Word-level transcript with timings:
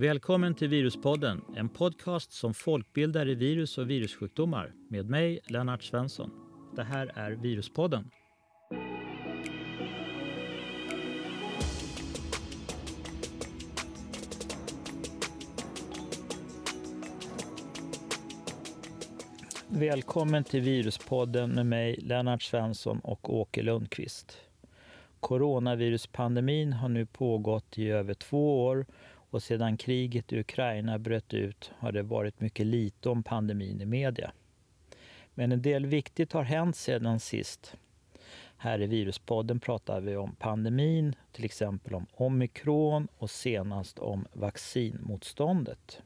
Välkommen 0.00 0.54
till 0.54 0.68
Viruspodden, 0.68 1.44
en 1.56 1.68
podcast 1.68 2.32
som 2.32 2.54
folkbildar 2.54 3.28
i 3.28 3.34
virus 3.34 3.78
och 3.78 3.90
virussjukdomar 3.90 4.72
med 4.88 5.10
mig, 5.10 5.40
Lennart 5.44 5.82
Svensson. 5.82 6.30
Det 6.76 6.82
här 6.82 7.12
är 7.14 7.30
Viruspodden. 7.30 8.10
Välkommen 19.68 20.44
till 20.44 20.60
Viruspodden 20.60 21.50
med 21.50 21.66
mig, 21.66 21.96
Lennart 21.96 22.42
Svensson 22.42 23.00
och 23.00 23.34
Åke 23.34 23.62
Lundqvist. 23.62 24.38
Coronaviruspandemin 25.20 26.72
har 26.72 26.88
nu 26.88 27.06
pågått 27.06 27.78
i 27.78 27.88
över 27.88 28.14
två 28.14 28.64
år 28.64 28.86
och 29.30 29.42
sedan 29.42 29.76
kriget 29.76 30.32
i 30.32 30.40
Ukraina 30.40 30.98
bröt 30.98 31.34
ut 31.34 31.70
har 31.78 31.92
det 31.92 32.02
varit 32.02 32.40
mycket 32.40 32.66
lite 32.66 33.08
om 33.08 33.22
pandemin 33.22 33.80
i 33.80 33.86
media. 33.86 34.32
Men 35.34 35.52
en 35.52 35.62
del 35.62 35.86
viktigt 35.86 36.32
har 36.32 36.42
hänt 36.42 36.76
sedan 36.76 37.20
sist. 37.20 37.76
Här 38.56 38.82
i 38.82 38.86
Viruspodden 38.86 39.60
pratar 39.60 40.00
vi 40.00 40.16
om 40.16 40.34
pandemin, 40.34 41.16
till 41.32 41.44
exempel 41.44 41.94
om 41.94 42.06
omikron 42.12 43.08
och 43.16 43.30
senast 43.30 43.98
om 43.98 44.26
vaccinmotståndet. 44.32 46.02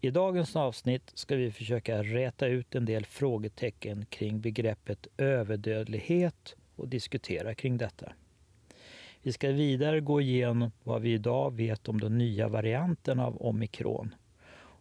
I 0.00 0.10
dagens 0.10 0.56
avsnitt 0.56 1.10
ska 1.14 1.36
vi 1.36 1.52
försöka 1.52 2.02
räta 2.02 2.46
ut 2.46 2.74
en 2.74 2.84
del 2.84 3.06
frågetecken 3.06 4.06
kring 4.06 4.40
begreppet 4.40 5.06
överdödlighet 5.16 6.56
och 6.76 6.88
diskutera 6.88 7.54
kring 7.54 7.78
detta. 7.78 8.12
Vi 9.26 9.32
ska 9.32 9.52
vidare 9.52 10.00
gå 10.00 10.20
igenom 10.20 10.72
vad 10.84 11.02
vi 11.02 11.12
idag 11.12 11.56
vet 11.56 11.88
om 11.88 12.00
de 12.00 12.18
nya 12.18 12.48
varianterna 12.48 13.26
av 13.26 13.42
omikron 13.42 14.14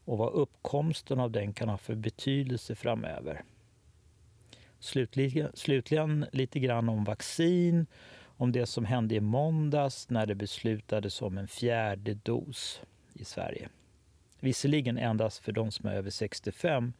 och 0.05 0.17
vad 0.17 0.33
uppkomsten 0.33 1.19
av 1.19 1.31
den 1.31 1.53
kan 1.53 1.69
ha 1.69 1.77
för 1.77 1.95
betydelse 1.95 2.75
framöver. 2.75 3.43
Slutligen, 4.79 5.51
slutligen 5.53 6.25
lite 6.31 6.59
grann 6.59 6.89
om 6.89 7.03
vaccin, 7.03 7.85
om 8.37 8.51
det 8.51 8.65
som 8.65 8.85
hände 8.85 9.15
i 9.15 9.19
måndags 9.19 10.09
när 10.09 10.25
det 10.25 10.35
beslutades 10.35 11.21
om 11.21 11.37
en 11.37 11.47
fjärde 11.47 12.13
dos 12.13 12.81
i 13.13 13.25
Sverige. 13.25 13.69
Visserligen 14.39 14.97
endast 14.97 15.37
för 15.37 15.51
de 15.51 15.71
som 15.71 15.89
är 15.89 15.93
över 15.95 16.09
65, 16.09 16.93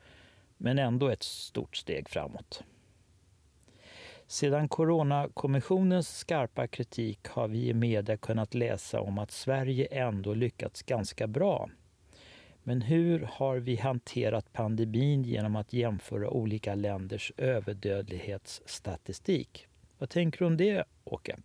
men 0.58 0.80
ändå 0.80 1.10
ett 1.10 1.24
stort 1.24 1.76
steg 1.76 2.10
framåt. 2.10 2.64
Sedan 4.28 4.68
Coronakommissionens 4.68 6.18
skarpa 6.18 6.68
kritik 6.68 7.28
har 7.28 7.48
vi 7.48 7.70
i 7.70 7.74
media 7.74 8.18
kunnat 8.18 8.54
läsa 8.54 9.02
om 9.02 9.18
att 9.18 9.32
Sverige 9.32 9.86
ändå 9.86 10.34
lyckats 10.34 10.84
ganska 10.84 11.28
bra. 11.28 11.70
Men 12.64 12.82
hur 12.82 13.30
har 13.32 13.58
vi 13.58 13.76
hanterat 13.76 14.54
pandemin 14.54 15.24
genom 15.24 15.56
att 15.56 15.74
jämföra 15.74 16.30
olika 16.30 16.76
länders 16.76 17.32
överdödlighetsstatistik? 17.38 19.68
Vad 19.98 20.10
tänker 20.10 20.40
du 20.40 20.46
om 20.46 20.58
det, 20.58 20.84
Åke? 21.04 21.38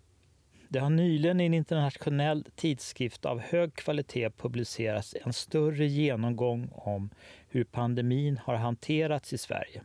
Det 0.69 0.78
har 0.78 0.91
nyligen 0.91 1.41
i 1.41 1.47
en 1.47 1.55
internationell 1.55 2.47
tidskrift 2.55 3.27
av 3.27 3.41
hög 3.41 3.75
kvalitet 3.75 4.31
publicerats 4.31 5.17
en 5.25 5.33
större 5.33 5.87
genomgång 5.87 6.69
om 6.72 7.11
hur 7.48 7.65
pandemin 7.65 8.39
har 8.39 8.55
hanterats 8.55 9.33
i 9.33 9.39
Sverige. 9.39 9.83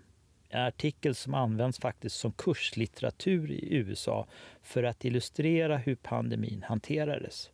En 0.55 0.61
artikel 0.61 1.15
som 1.15 1.33
används 1.33 1.79
faktiskt 1.79 2.15
som 2.15 2.31
kurslitteratur 2.31 3.51
i 3.51 3.75
USA 3.75 4.27
för 4.61 4.83
att 4.83 5.05
illustrera 5.05 5.77
hur 5.77 5.95
pandemin 5.95 6.63
hanterades. 6.67 7.51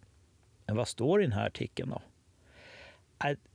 Men 0.66 0.76
vad 0.76 0.88
står 0.88 1.22
i 1.22 1.24
den 1.24 1.34
här 1.34 1.48
artikeln 1.48 1.90
då? 1.90 2.02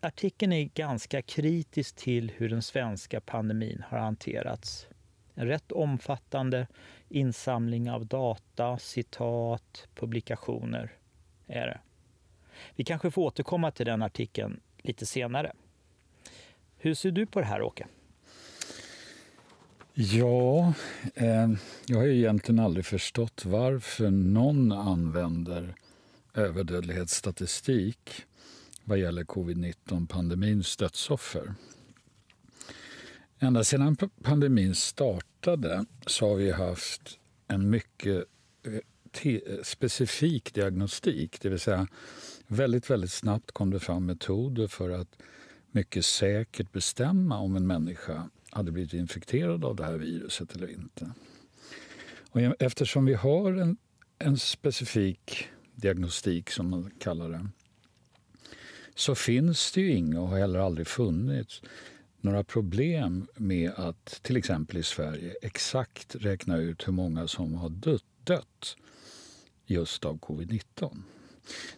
Artikeln 0.01 0.53
är 0.53 0.65
ganska 0.65 1.23
kritisk 1.23 1.97
till 1.97 2.33
hur 2.37 2.49
den 2.49 2.62
svenska 2.62 3.21
pandemin 3.21 3.85
har 3.89 3.99
hanterats. 3.99 4.87
En 5.35 5.47
rätt 5.47 5.73
omfattande 5.73 6.67
insamling 7.09 7.91
av 7.91 8.06
data, 8.06 8.79
citat, 8.79 9.89
publikationer 9.95 10.93
är 11.47 11.67
det. 11.67 11.81
Vi 12.77 12.85
kanske 12.85 13.11
får 13.11 13.23
återkomma 13.23 13.71
till 13.71 13.87
den 13.87 14.03
artikeln 14.03 14.61
lite 14.77 15.06
senare. 15.06 15.53
Hur 16.77 16.95
ser 16.95 17.11
du 17.11 17.27
på 17.27 17.41
det 17.41 17.47
här, 17.47 17.62
Åke? 17.62 17.87
Ja, 19.99 20.75
eh, 21.15 21.51
jag 21.87 21.99
har 21.99 22.07
egentligen 22.07 22.59
aldrig 22.59 22.87
förstått 22.87 23.45
varför 23.45 24.11
någon 24.11 24.73
använder 24.73 25.75
överdödlighetsstatistik 26.34 28.25
vad 28.85 28.99
gäller 28.99 29.25
covid-19-pandemins 29.25 30.77
dödsoffer. 30.77 31.55
Ända 33.39 33.65
sedan 33.65 33.97
pandemin 34.23 34.75
startade 34.75 35.85
så 36.06 36.29
har 36.29 36.37
vi 36.37 36.51
haft 36.51 37.19
en 37.49 37.71
mycket 37.71 38.25
eh, 39.23 39.33
eh, 39.33 39.62
specifik 39.62 40.55
diagnostik, 40.55 41.41
det 41.41 41.49
vill 41.49 41.61
säga 41.61 41.87
väldigt, 42.47 42.91
väldigt 42.91 43.12
snabbt 43.12 43.53
kom 43.53 43.71
det 43.71 43.81
fram 43.81 44.06
metoder 44.06 44.67
för 44.67 44.91
att 44.91 45.19
mycket 45.71 46.05
säkert 46.05 46.73
bestämma 46.73 47.39
om 47.39 47.56
en 47.56 47.67
människa 47.67 48.31
hade 48.56 48.72
blivit 48.72 48.93
infekterad 48.93 49.65
av 49.65 49.77
det 49.77 49.84
här 49.84 49.99
viruset 49.99 50.56
eller 50.56 50.71
inte. 50.71 51.11
Och 52.31 52.41
eftersom 52.62 53.05
vi 53.05 53.15
har 53.15 53.53
en, 53.53 53.77
en 54.19 54.39
specifik 54.39 55.49
diagnostik, 55.75 56.50
som 56.50 56.71
man 56.71 56.91
kallar 56.99 57.28
det, 57.28 57.49
så 58.94 59.15
finns 59.15 59.72
det 59.72 59.81
ju 59.81 59.93
inga 59.93 60.21
och 60.21 60.28
har 60.28 60.39
heller 60.39 60.59
aldrig 60.59 60.87
funnits 60.87 61.62
några 62.21 62.44
problem 62.44 63.27
med 63.37 63.71
att 63.71 64.21
till 64.22 64.37
exempel 64.37 64.77
i 64.77 64.83
Sverige 64.83 65.34
exakt 65.43 66.15
räkna 66.15 66.56
ut 66.56 66.88
hur 66.88 66.93
många 66.93 67.28
som 67.28 67.55
har 67.55 67.69
dött, 67.69 68.05
dött 68.25 68.77
just 69.67 70.05
av 70.05 70.19
covid-19. 70.19 71.03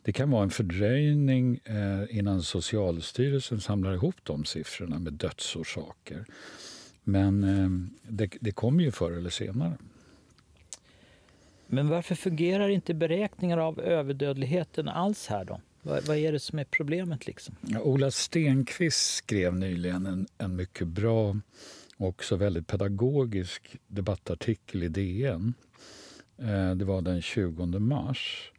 Det 0.02 0.12
kan 0.12 0.30
vara 0.30 0.42
en 0.42 0.50
fördröjning 0.50 1.60
eh, 1.64 2.18
innan 2.18 2.42
Socialstyrelsen 2.42 3.60
samlar 3.60 3.94
ihop 3.94 4.16
de 4.22 4.44
siffrorna 4.44 4.98
med 4.98 5.12
dödsorsaker. 5.12 6.24
Men 7.04 7.44
eh, 7.44 7.70
det, 8.12 8.30
det 8.40 8.52
kommer 8.52 8.84
ju 8.84 8.90
förr 8.90 9.12
eller 9.12 9.30
senare. 9.30 9.76
Men 11.66 11.88
varför 11.88 12.14
fungerar 12.14 12.68
inte 12.68 12.94
beräkningar 12.94 13.58
av 13.58 13.80
överdödligheten 13.80 14.88
alls 14.88 15.26
här 15.26 15.44
då? 15.44 15.60
Vad, 15.82 16.06
vad 16.06 16.16
är 16.16 16.32
det 16.32 16.40
som 16.40 16.58
är 16.58 16.64
problemet? 16.64 17.26
liksom? 17.26 17.56
Ja, 17.60 17.80
Ola 17.80 18.10
Stenqvist 18.10 19.14
skrev 19.14 19.56
nyligen 19.56 20.06
en, 20.06 20.26
en 20.38 20.56
mycket 20.56 20.88
bra 20.88 21.36
och 21.96 22.08
också 22.08 22.36
väldigt 22.36 22.66
pedagogisk 22.66 23.76
debattartikel 23.86 24.82
i 24.82 24.88
DN. 24.88 25.54
Eh, 26.38 26.74
det 26.74 26.84
var 26.84 27.02
den 27.02 27.22
20 27.22 27.66
mars 27.66 28.52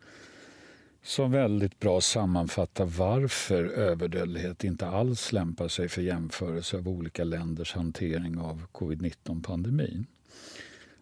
som 1.09 1.31
väldigt 1.31 1.79
bra 1.79 2.01
sammanfattar 2.01 2.85
varför 2.85 3.63
överdödlighet 3.63 4.63
inte 4.63 4.87
alls 4.87 5.31
lämpar 5.31 5.67
sig 5.67 5.89
för 5.89 6.01
jämförelse 6.01 6.77
av 6.77 6.87
olika 6.87 7.23
länders 7.23 7.73
hantering 7.73 8.39
av 8.39 8.65
covid-19-pandemin. 8.71 10.05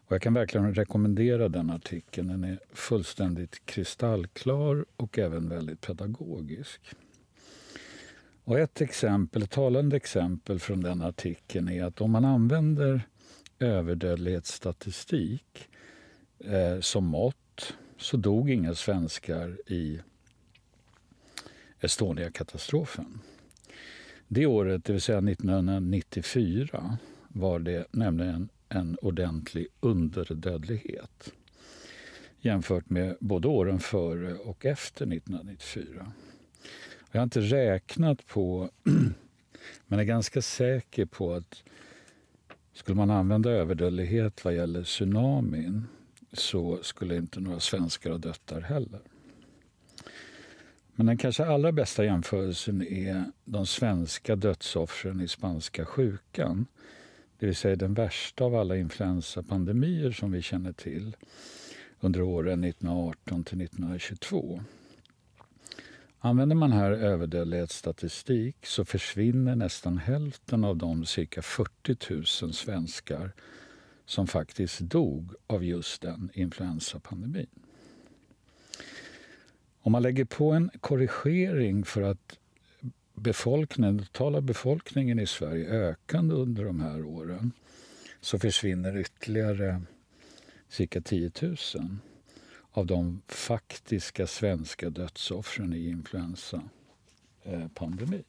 Och 0.06 0.12
jag 0.12 0.22
kan 0.22 0.34
verkligen 0.34 0.74
rekommendera 0.74 1.50
den 1.50 1.70
artikeln. 1.70 2.28
Den 2.28 2.44
är 2.44 2.60
fullständigt 2.74 3.66
kristallklar 3.66 4.86
och 4.96 5.20
även 5.20 5.50
väldigt 5.50 5.82
pedagogisk. 5.82 6.82
Och 8.44 8.60
ett 8.60 8.82
exempel, 8.82 9.44
ett 9.44 9.52
talande 9.52 9.96
exempel 9.96 10.60
från 10.60 10.82
den 10.82 11.02
artikeln 11.02 11.70
är 11.70 11.84
att 11.84 12.02
om 12.02 12.12
man 12.12 12.26
använder 12.26 13.02
överdödlighetsstatistik 13.60 15.70
eh, 16.40 16.80
som 16.80 17.06
mått 17.06 17.47
så 17.98 18.18
dog 18.18 18.50
inga 18.50 18.76
svenskar 18.76 19.72
i 19.72 20.00
Estonia-katastrofen. 21.82 23.20
Det 24.28 24.46
året, 24.46 24.86
det 24.86 24.94
vill 24.94 25.02
säga 25.02 25.18
1994, 25.18 26.98
var 27.28 27.60
det 27.60 27.88
nämligen 27.92 28.50
en 28.70 28.98
ordentlig 29.02 29.68
underdödlighet 29.80 31.34
jämfört 32.40 32.90
med 32.90 33.18
både 33.20 33.48
åren 33.48 33.80
före 33.80 34.34
och 34.34 34.66
efter 34.66 35.06
1994. 35.06 36.12
Jag 37.12 37.20
har 37.20 37.24
inte 37.24 37.42
räknat 37.42 38.28
på, 38.28 38.70
men 39.88 40.00
är 40.00 40.04
ganska 40.04 40.42
säker 40.42 41.06
på 41.06 41.34
att 41.34 41.64
skulle 42.74 42.96
man 42.96 43.10
använda 43.10 43.50
överdödlighet 43.50 44.46
vad 44.46 44.56
gäller 44.56 44.84
tsunamin 44.84 45.88
så 46.34 46.80
skulle 46.82 47.16
inte 47.16 47.40
några 47.40 47.60
svenskar 47.60 48.12
ha 48.12 48.18
dött 48.18 48.42
där 48.46 48.62
heller. 48.62 49.00
Men 50.96 51.06
den 51.06 51.18
kanske 51.18 51.46
allra 51.46 51.72
bästa 51.72 52.06
jämförelsen 52.06 52.82
är 52.82 53.32
de 53.46 53.66
svenska 53.66 54.36
dödsoffren 54.36 55.22
i 55.22 55.28
spanska 55.28 55.86
sjukan. 55.86 56.66
Det 57.40 57.46
vill 57.46 57.56
säga 57.56 57.76
den 57.76 57.94
värsta 57.94 58.44
av 58.44 58.56
alla 58.56 58.78
influensapandemier 58.78 60.12
som 60.12 60.32
vi 60.32 60.42
känner 60.42 60.74
till 60.74 61.16
under 62.00 62.22
åren 62.22 62.64
1918 62.64 63.44
till 63.44 63.62
1922. 63.62 64.62
Använder 66.20 66.56
man 66.56 66.72
här 66.72 66.92
överdödlighetsstatistik 66.92 68.66
så 68.66 68.86
försvinner 68.86 69.56
nästan 69.56 69.98
hälften 69.98 70.64
av 70.64 70.78
de 70.78 71.06
cirka 71.06 71.42
40 71.42 72.44
000 72.44 72.54
svenskar 72.54 73.32
som 74.08 74.28
faktiskt 74.28 74.80
dog 74.80 75.34
av 75.48 75.66
just 75.66 76.02
den 76.02 76.30
influensapandemin. 76.34 77.48
Om 79.82 79.92
man 79.92 80.02
lägger 80.02 80.26
på 80.26 80.52
en 80.52 80.70
korrigering 80.82 81.86
för 81.86 82.02
att 82.02 82.40
befolkningen, 83.14 83.98
den 83.98 84.06
totala 84.06 84.42
befolkningen 84.42 85.20
i 85.20 85.28
Sverige 85.28 85.70
ökande 85.70 86.36
under 86.36 86.66
de 86.66 86.82
här 86.82 87.06
åren 87.06 87.52
så 88.22 88.40
försvinner 88.40 88.98
ytterligare 88.98 89.82
cirka 90.70 91.02
10 91.02 91.32
000 91.42 91.58
av 92.72 92.86
de 92.86 93.22
faktiska 93.28 94.28
svenska 94.28 94.90
dödsoffren 94.90 95.74
i 95.74 95.90
influensapandemin. 95.90 98.24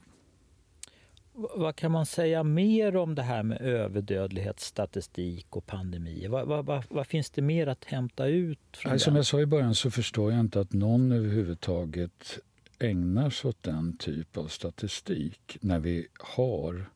Vad 1.38 1.76
kan 1.76 1.92
man 1.92 2.06
säga 2.06 2.42
mer 2.42 2.96
om 2.96 3.14
det 3.14 3.22
här 3.22 3.42
med 3.42 3.60
överdödlighetsstatistik 3.60 5.56
och 5.56 5.66
pandemier? 5.66 6.28
Vad, 6.28 6.46
vad, 6.46 6.66
vad, 6.66 6.84
vad, 6.88 7.06
finns 7.06 7.30
det 7.30 7.42
mer 7.42 7.66
att 7.66 7.84
hämta 7.84 8.26
ut? 8.26 8.58
Från 8.72 8.98
Som 8.98 9.16
jag 9.16 9.26
sa 9.26 9.40
i 9.40 9.46
början 9.46 9.74
så 9.74 9.90
förstår 9.90 10.32
jag 10.32 10.40
inte 10.40 10.60
att 10.60 10.72
någon 10.72 11.12
överhuvudtaget 11.12 12.38
ägnar 12.78 13.30
sig 13.30 13.48
åt 13.48 13.62
den 13.62 13.96
typ 13.96 14.36
av 14.36 14.46
statistik 14.46 15.58
när 15.60 15.78
vi 15.78 16.06
har 16.18 16.90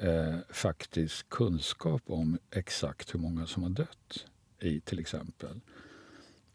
eh, 0.00 0.36
faktiskt 0.50 1.28
kunskap 1.28 2.02
om 2.06 2.38
exakt 2.50 3.14
hur 3.14 3.20
många 3.20 3.46
som 3.46 3.62
har 3.62 3.70
dött 3.70 4.26
i 4.60 4.80
till 4.80 4.98
exempel 4.98 5.60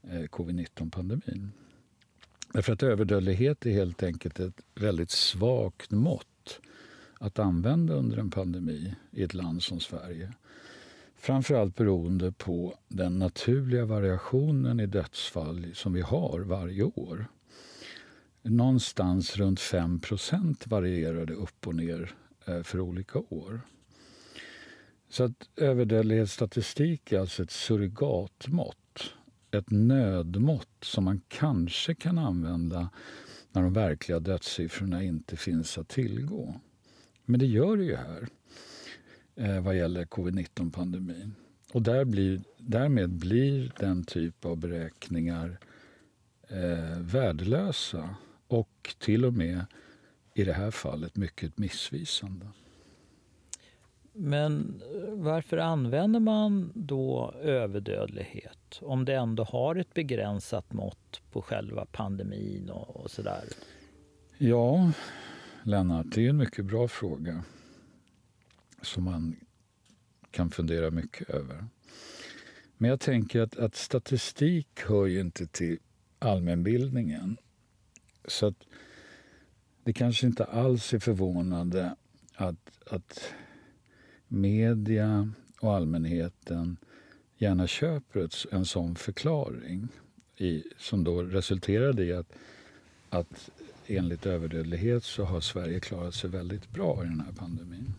eh, 0.03 0.23
covid-19-pandemin. 0.23 1.51
Därför 2.53 2.73
att 2.73 2.83
överdödlighet 2.83 3.65
är 3.65 3.71
helt 3.71 4.03
enkelt 4.03 4.39
ett 4.39 4.61
väldigt 4.75 5.11
svagt 5.11 5.91
mått 5.91 6.27
att 7.19 7.39
använda 7.39 7.93
under 7.93 8.17
en 8.17 8.31
pandemi 8.31 8.95
i 9.11 9.23
ett 9.23 9.33
land 9.33 9.63
som 9.63 9.79
Sverige. 9.79 10.33
Framförallt 11.15 11.75
beroende 11.75 12.31
på 12.31 12.75
den 12.87 13.19
naturliga 13.19 13.85
variationen 13.85 14.79
i 14.79 14.85
dödsfall 14.85 15.71
som 15.73 15.93
vi 15.93 16.01
har 16.01 16.39
varje 16.39 16.83
år. 16.83 17.25
Någonstans 18.41 19.37
runt 19.37 19.59
5 19.59 19.99
varierar 20.65 21.25
det 21.25 21.33
upp 21.33 21.67
och 21.67 21.75
ner 21.75 22.11
eh, 22.45 22.63
för 22.63 22.79
olika 22.79 23.19
år. 23.19 23.61
Så 25.09 25.23
att 25.23 25.49
överdödlighetsstatistik 25.55 27.11
är 27.11 27.19
alltså 27.19 27.43
ett 27.43 27.51
surrogatmått. 27.51 29.13
Ett 29.51 29.71
nödmått 29.71 30.77
som 30.81 31.03
man 31.03 31.21
kanske 31.27 31.95
kan 31.95 32.17
använda 32.17 32.89
när 33.51 33.61
de 33.61 33.73
verkliga 33.73 34.19
dödssiffrorna 34.19 35.03
inte 35.03 35.37
finns 35.37 35.77
att 35.77 35.87
tillgå. 35.87 36.55
Men 37.29 37.39
det 37.39 37.45
gör 37.45 37.77
det 37.77 37.83
ju 37.83 37.95
här 37.95 38.27
eh, 39.35 39.61
vad 39.61 39.77
gäller 39.77 40.05
covid-19-pandemin. 40.05 41.35
Och 41.73 41.81
där 41.81 42.05
blir, 42.05 42.41
därmed 42.57 43.09
blir 43.09 43.71
den 43.79 44.03
typ 44.03 44.45
av 44.45 44.57
beräkningar 44.57 45.59
eh, 46.47 46.99
värdelösa 46.99 48.15
och 48.47 48.95
till 48.99 49.25
och 49.25 49.33
med 49.33 49.65
i 50.33 50.43
det 50.43 50.53
här 50.53 50.71
fallet 50.71 51.15
mycket 51.15 51.57
missvisande. 51.57 52.47
Men 54.13 54.81
eh, 54.93 55.13
varför 55.13 55.57
använder 55.57 56.19
man 56.19 56.71
då 56.75 57.33
överdödlighet 57.41 58.79
om 58.81 59.05
det 59.05 59.13
ändå 59.15 59.43
har 59.43 59.75
ett 59.75 59.93
begränsat 59.93 60.73
mått 60.73 61.21
på 61.31 61.41
själva 61.41 61.85
pandemin 61.91 62.69
och, 62.69 62.95
och 62.95 63.11
sådär? 63.11 63.43
Ja, 64.37 64.91
Lennart, 65.69 66.05
det 66.09 66.25
är 66.25 66.29
en 66.29 66.37
mycket 66.37 66.65
bra 66.65 66.87
fråga 66.87 67.43
som 68.81 69.03
man 69.03 69.35
kan 70.31 70.51
fundera 70.51 70.91
mycket 70.91 71.29
över. 71.29 71.65
Men 72.77 72.89
jag 72.89 72.99
tänker 72.99 73.41
att, 73.41 73.57
att 73.57 73.75
statistik 73.75 74.81
hör 74.81 75.05
ju 75.05 75.19
inte 75.19 75.47
till 75.47 75.79
allmänbildningen. 76.19 77.37
Så 78.27 78.45
att 78.45 78.55
det 79.83 79.93
kanske 79.93 80.27
inte 80.27 80.43
alls 80.43 80.93
är 80.93 80.99
förvånande 80.99 81.95
att, 82.35 82.71
att 82.89 83.33
media 84.27 85.31
och 85.59 85.75
allmänheten 85.75 86.77
gärna 87.37 87.67
köper 87.67 88.19
ett, 88.19 88.45
en 88.51 88.65
sån 88.65 88.95
förklaring 88.95 89.87
i, 90.37 90.63
som 90.77 91.03
då 91.03 91.21
resulterade 91.21 92.05
i 92.05 92.13
att, 92.13 92.33
att 93.09 93.51
enligt 93.89 94.25
överdödlighet 94.25 95.03
så 95.03 95.23
har 95.23 95.41
Sverige 95.41 95.79
klarat 95.79 96.13
sig 96.13 96.29
väldigt 96.29 96.69
bra 96.69 97.03
i 97.03 97.07
den 97.07 97.19
här 97.19 97.31
pandemin. 97.31 97.93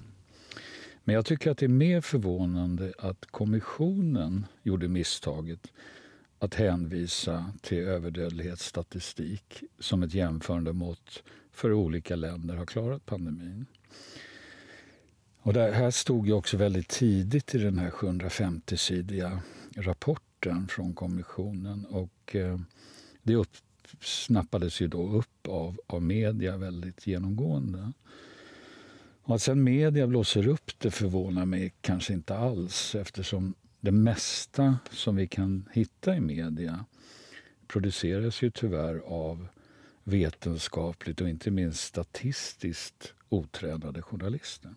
Men 1.05 1.15
jag 1.15 1.27
tycker 1.27 1.51
att 1.51 1.59
det 1.59 1.67
är 1.67 1.69
mer 1.69 2.01
förvånande 2.01 2.93
att 2.99 3.27
kommissionen 3.27 4.47
gjorde 4.63 4.89
misstaget 4.89 5.73
att 6.39 6.55
hänvisa 6.55 7.53
till 7.61 7.79
överdödlighetsstatistik 7.79 9.63
som 9.79 10.03
ett 10.03 10.15
jämförande 10.15 10.73
mått 10.73 11.23
för 11.53 11.69
hur 11.69 11.75
olika 11.75 12.17
länder 12.17 12.57
har 12.57 12.67
klarat 12.67 13.07
pandemin. 13.07 13.67
Och 15.43 15.53
det 15.53 15.73
här 15.73 15.91
stod 15.91 16.27
ju 16.27 16.33
också 16.33 16.57
väldigt 16.57 16.89
tidigt 16.89 17.55
i 17.55 17.59
den 17.59 17.79
här 17.79 17.91
750-sidiga 17.91 19.39
rapporten 19.77 20.69
från 20.69 20.95
kommissionen. 20.95 21.85
Och 21.85 22.37
eh, 22.37 22.61
det 23.23 23.35
upp, 23.35 23.51
snappades 24.01 24.81
ju 24.81 24.89
då 24.89 25.09
upp 25.09 25.49
av, 25.49 25.81
av 25.87 26.03
media 26.03 26.57
väldigt 26.57 27.07
genomgående. 27.07 27.93
Och 29.23 29.35
att 29.35 29.43
sen 29.43 29.65
media 29.65 30.07
blåser 30.07 30.49
upp 30.49 30.71
det 30.79 30.91
förvånar 30.91 31.47
mig 31.47 31.73
kanske 31.81 32.13
inte 32.13 32.37
alls 32.37 32.95
eftersom 32.95 33.55
det 33.81 33.93
mesta 33.93 34.79
som 34.91 35.17
vi 35.17 35.27
kan 35.27 35.69
hitta 35.73 36.17
i 36.17 36.21
media 36.21 36.85
produceras 37.67 38.43
ju 38.43 38.51
tyvärr 38.51 38.99
av 39.07 39.49
vetenskapligt 40.05 41.21
och 41.21 41.29
inte 41.29 41.51
minst 41.51 41.81
statistiskt 41.81 43.15
otränade 43.29 44.03
journalister. 44.03 44.75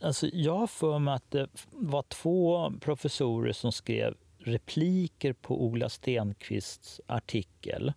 Alltså 0.00 0.26
jag 0.32 0.58
har 0.58 0.66
för 0.66 0.98
mig 0.98 1.14
att 1.14 1.30
det 1.30 1.48
var 1.70 2.02
två 2.02 2.72
professorer 2.80 3.52
som 3.52 3.72
skrev 3.72 4.14
repliker 4.44 5.32
på 5.32 5.64
Ola 5.64 5.88
Stenqvists 5.88 7.00
artikel 7.06 7.92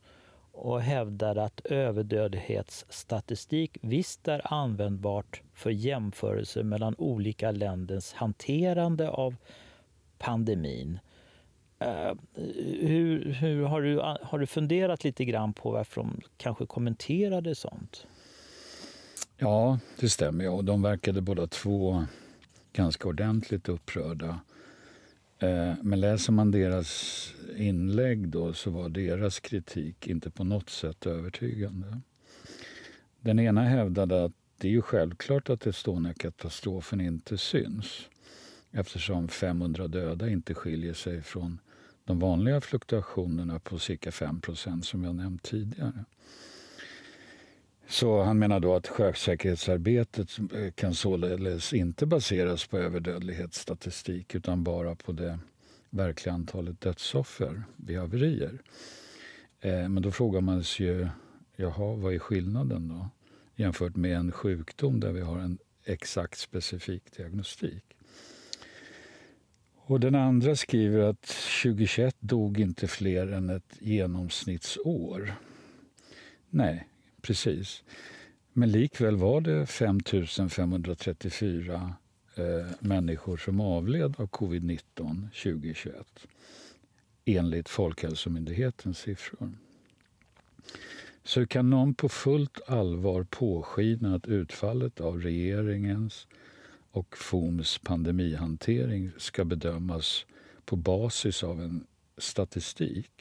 och 0.52 0.82
hävdade 0.82 1.44
att 1.44 1.66
överdödlighetsstatistik 1.66 3.78
visst 3.82 4.28
är 4.28 4.54
användbart 4.54 5.42
för 5.54 5.70
jämförelser 5.70 6.64
mellan 6.64 6.96
olika 6.98 7.52
länders 7.52 8.14
hanterande 8.14 9.10
av 9.10 9.36
pandemin. 10.18 11.00
Uh, 11.84 12.14
hur, 12.82 13.34
hur, 13.34 13.64
har, 13.64 13.82
du, 13.82 14.00
har 14.22 14.40
du 14.40 14.48
funderat 14.48 15.04
lite 15.04 15.26
grann 15.26 15.54
på 15.54 15.72
varför 15.72 16.02
de 16.02 16.22
kanske 16.38 16.66
kommenterade 16.66 17.56
sånt? 17.56 18.06
Ja, 19.38 19.80
det 20.00 20.10
stämmer. 20.10 20.50
Och 20.50 20.66
de 20.66 20.82
verkade 20.82 21.22
båda 21.22 21.48
två 21.48 22.06
ganska 22.74 23.08
ordentligt 23.08 23.70
upprörda 23.70 24.40
Eh, 25.40 25.74
men 25.82 26.00
läser 26.00 26.34
man 26.34 26.52
deras 26.52 27.34
inlägg 27.58 28.30
då 28.30 28.54
så 28.54 28.70
var 28.70 28.90
deras 28.90 29.40
kritik 29.40 30.08
inte 30.08 30.30
på 30.30 30.44
något 30.44 30.70
sätt 30.70 31.06
övertygande. 31.06 32.02
Den 33.20 33.40
ena 33.40 33.64
hävdade 33.64 34.26
att 34.26 34.32
det 34.58 34.68
är 34.68 34.72
ju 34.72 34.82
självklart 34.82 35.50
att 35.50 35.68
Estonia-katastrofen 35.68 37.02
inte 37.02 37.38
syns 37.38 38.10
eftersom 38.72 39.28
500 39.28 39.88
döda 39.88 40.30
inte 40.30 40.54
skiljer 40.54 40.94
sig 40.94 41.22
från 41.22 41.60
de 42.06 42.20
vanliga 42.20 42.62
fluktuationerna 42.62 43.60
på 43.60 43.80
cirka 43.80 44.10
5% 44.10 44.82
som 44.82 45.04
jag 45.04 45.16
nämnt 45.16 45.44
tidigare. 45.44 46.06
Så 47.88 48.22
han 48.22 48.40
menar 48.40 48.60
då 48.60 48.76
att 48.76 48.88
sjösäkerhetsarbetet 48.88 50.40
eh, 50.54 50.72
kan 50.72 50.96
således 50.96 51.74
inte 51.74 52.06
baseras 52.06 52.68
på 52.68 52.78
överdödlighetsstatistik 52.78 54.36
utan 54.36 54.64
bara 54.64 54.96
på 54.96 55.12
det 55.12 55.40
verkliga 55.90 56.34
antalet 56.34 56.82
dödsoffer 56.82 57.64
vid 57.76 58.00
haverier. 58.00 58.62
Eh, 59.62 59.90
men 59.90 60.02
då 60.02 60.12
frågar 60.12 60.42
man 60.42 60.64
sig 60.64 60.86
ju, 60.86 61.08
jaha, 61.56 61.96
vad 61.96 62.14
är 62.14 62.20
skillnaden 62.20 62.88
då? 62.88 63.10
Jämfört 63.56 63.96
med 63.96 64.18
en 64.18 64.32
sjukdom 64.32 65.00
där 65.00 65.12
vi 65.12 65.22
har 65.22 65.40
en 65.40 65.58
exakt 65.84 66.38
specifik 66.40 67.18
diagnostik. 67.18 67.84
Och 69.76 70.00
den 70.00 70.16
andra 70.16 70.56
skriver 70.56 71.00
att 71.00 71.22
2021 71.64 72.16
dog 72.20 72.60
inte 72.60 72.88
fler 72.88 73.32
än 73.32 73.50
ett 73.50 73.76
genomsnittsår. 73.80 75.34
Nej, 76.50 76.88
precis. 77.26 77.84
Men 78.54 78.72
likväl 78.72 79.16
var 79.16 79.42
det 79.42 79.66
5 79.66 80.00
534 80.50 81.94
eh, 82.36 82.44
människor 82.80 83.38
som 83.38 83.62
avled 83.62 84.16
av 84.20 84.28
covid-19 84.28 85.30
2021 85.30 86.28
enligt 87.26 87.70
Folkhälsomyndighetens 87.70 89.00
siffror. 89.00 89.52
Så 91.24 91.40
hur 91.40 91.48
kan 91.48 91.70
någon 91.70 91.94
på 91.94 92.10
fullt 92.10 92.70
allvar 92.70 93.24
påskina 93.24 94.16
att 94.16 94.28
utfallet 94.28 95.02
av 95.02 95.22
regeringens 95.22 96.28
och 96.92 97.18
FOMs 97.18 97.78
pandemihantering 97.78 99.12
ska 99.18 99.46
bedömas 99.46 100.26
på 100.66 100.76
basis 100.76 101.44
av 101.44 101.62
en 101.62 101.88
statistik 102.18 103.12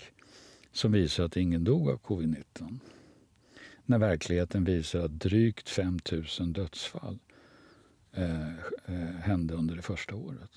som 0.73 0.93
visar 0.93 1.25
att 1.25 1.37
ingen 1.37 1.65
dog 1.65 1.91
av 1.91 1.99
covid-19? 1.99 2.79
När 3.87 3.99
verkligheten 3.99 4.65
visar 4.65 5.01
att 5.01 5.11
drygt 5.11 5.69
5 5.69 5.99
000 6.41 6.53
dödsfall 6.53 7.19
eh, 8.13 8.49
eh, 8.87 9.17
hände 9.23 9.55
under 9.55 9.77
det 9.77 9.83
första 9.83 10.15
året. 10.15 10.51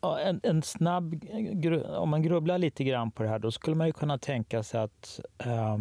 Ja, 0.00 0.20
en, 0.20 0.40
en, 0.42 0.62
snabb, 0.62 1.24
om 1.86 2.08
man 2.08 2.22
grubblar 2.22 2.58
lite 2.58 2.84
grann 2.84 3.10
på 3.10 3.22
det 3.22 3.28
här, 3.28 3.38
då 3.38 3.50
skulle 3.50 3.76
man 3.76 3.86
ju 3.86 3.92
kunna 3.92 4.18
tänka 4.18 4.62
sig 4.62 4.80
att 4.80 5.20
eh, 5.38 5.78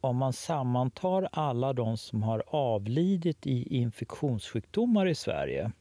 om 0.00 0.16
man 0.16 0.32
sammantar 0.32 1.28
alla 1.32 1.72
de 1.72 1.96
som 1.96 2.22
har 2.22 2.42
avlidit 2.46 3.46
i 3.46 3.76
infektionssjukdomar 3.76 5.06
i 5.06 5.14
Sverige, 5.14 5.72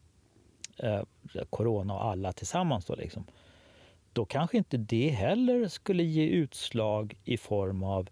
eh, 0.77 1.01
corona 1.49 1.93
och 1.93 2.05
alla 2.05 2.33
tillsammans 2.33 2.85
då 2.85 2.95
liksom, 2.95 3.23
då 4.13 4.25
kanske 4.25 4.57
inte 4.57 4.77
det 4.77 5.09
heller 5.09 5.67
skulle 5.67 6.03
ge 6.03 6.25
utslag 6.25 7.15
i 7.23 7.37
form 7.37 7.83
av 7.83 8.09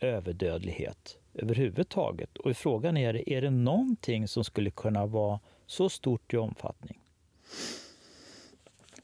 överdödlighet 0.00 1.18
överhuvudtaget. 1.34 2.38
Och 2.38 2.56
frågan 2.56 2.96
är, 2.96 3.28
är 3.28 3.42
det 3.42 3.50
någonting 3.50 4.28
som 4.28 4.44
skulle 4.44 4.70
kunna 4.70 5.06
vara 5.06 5.40
så 5.66 5.88
stort 5.88 6.34
i 6.34 6.36
omfattning? 6.36 6.98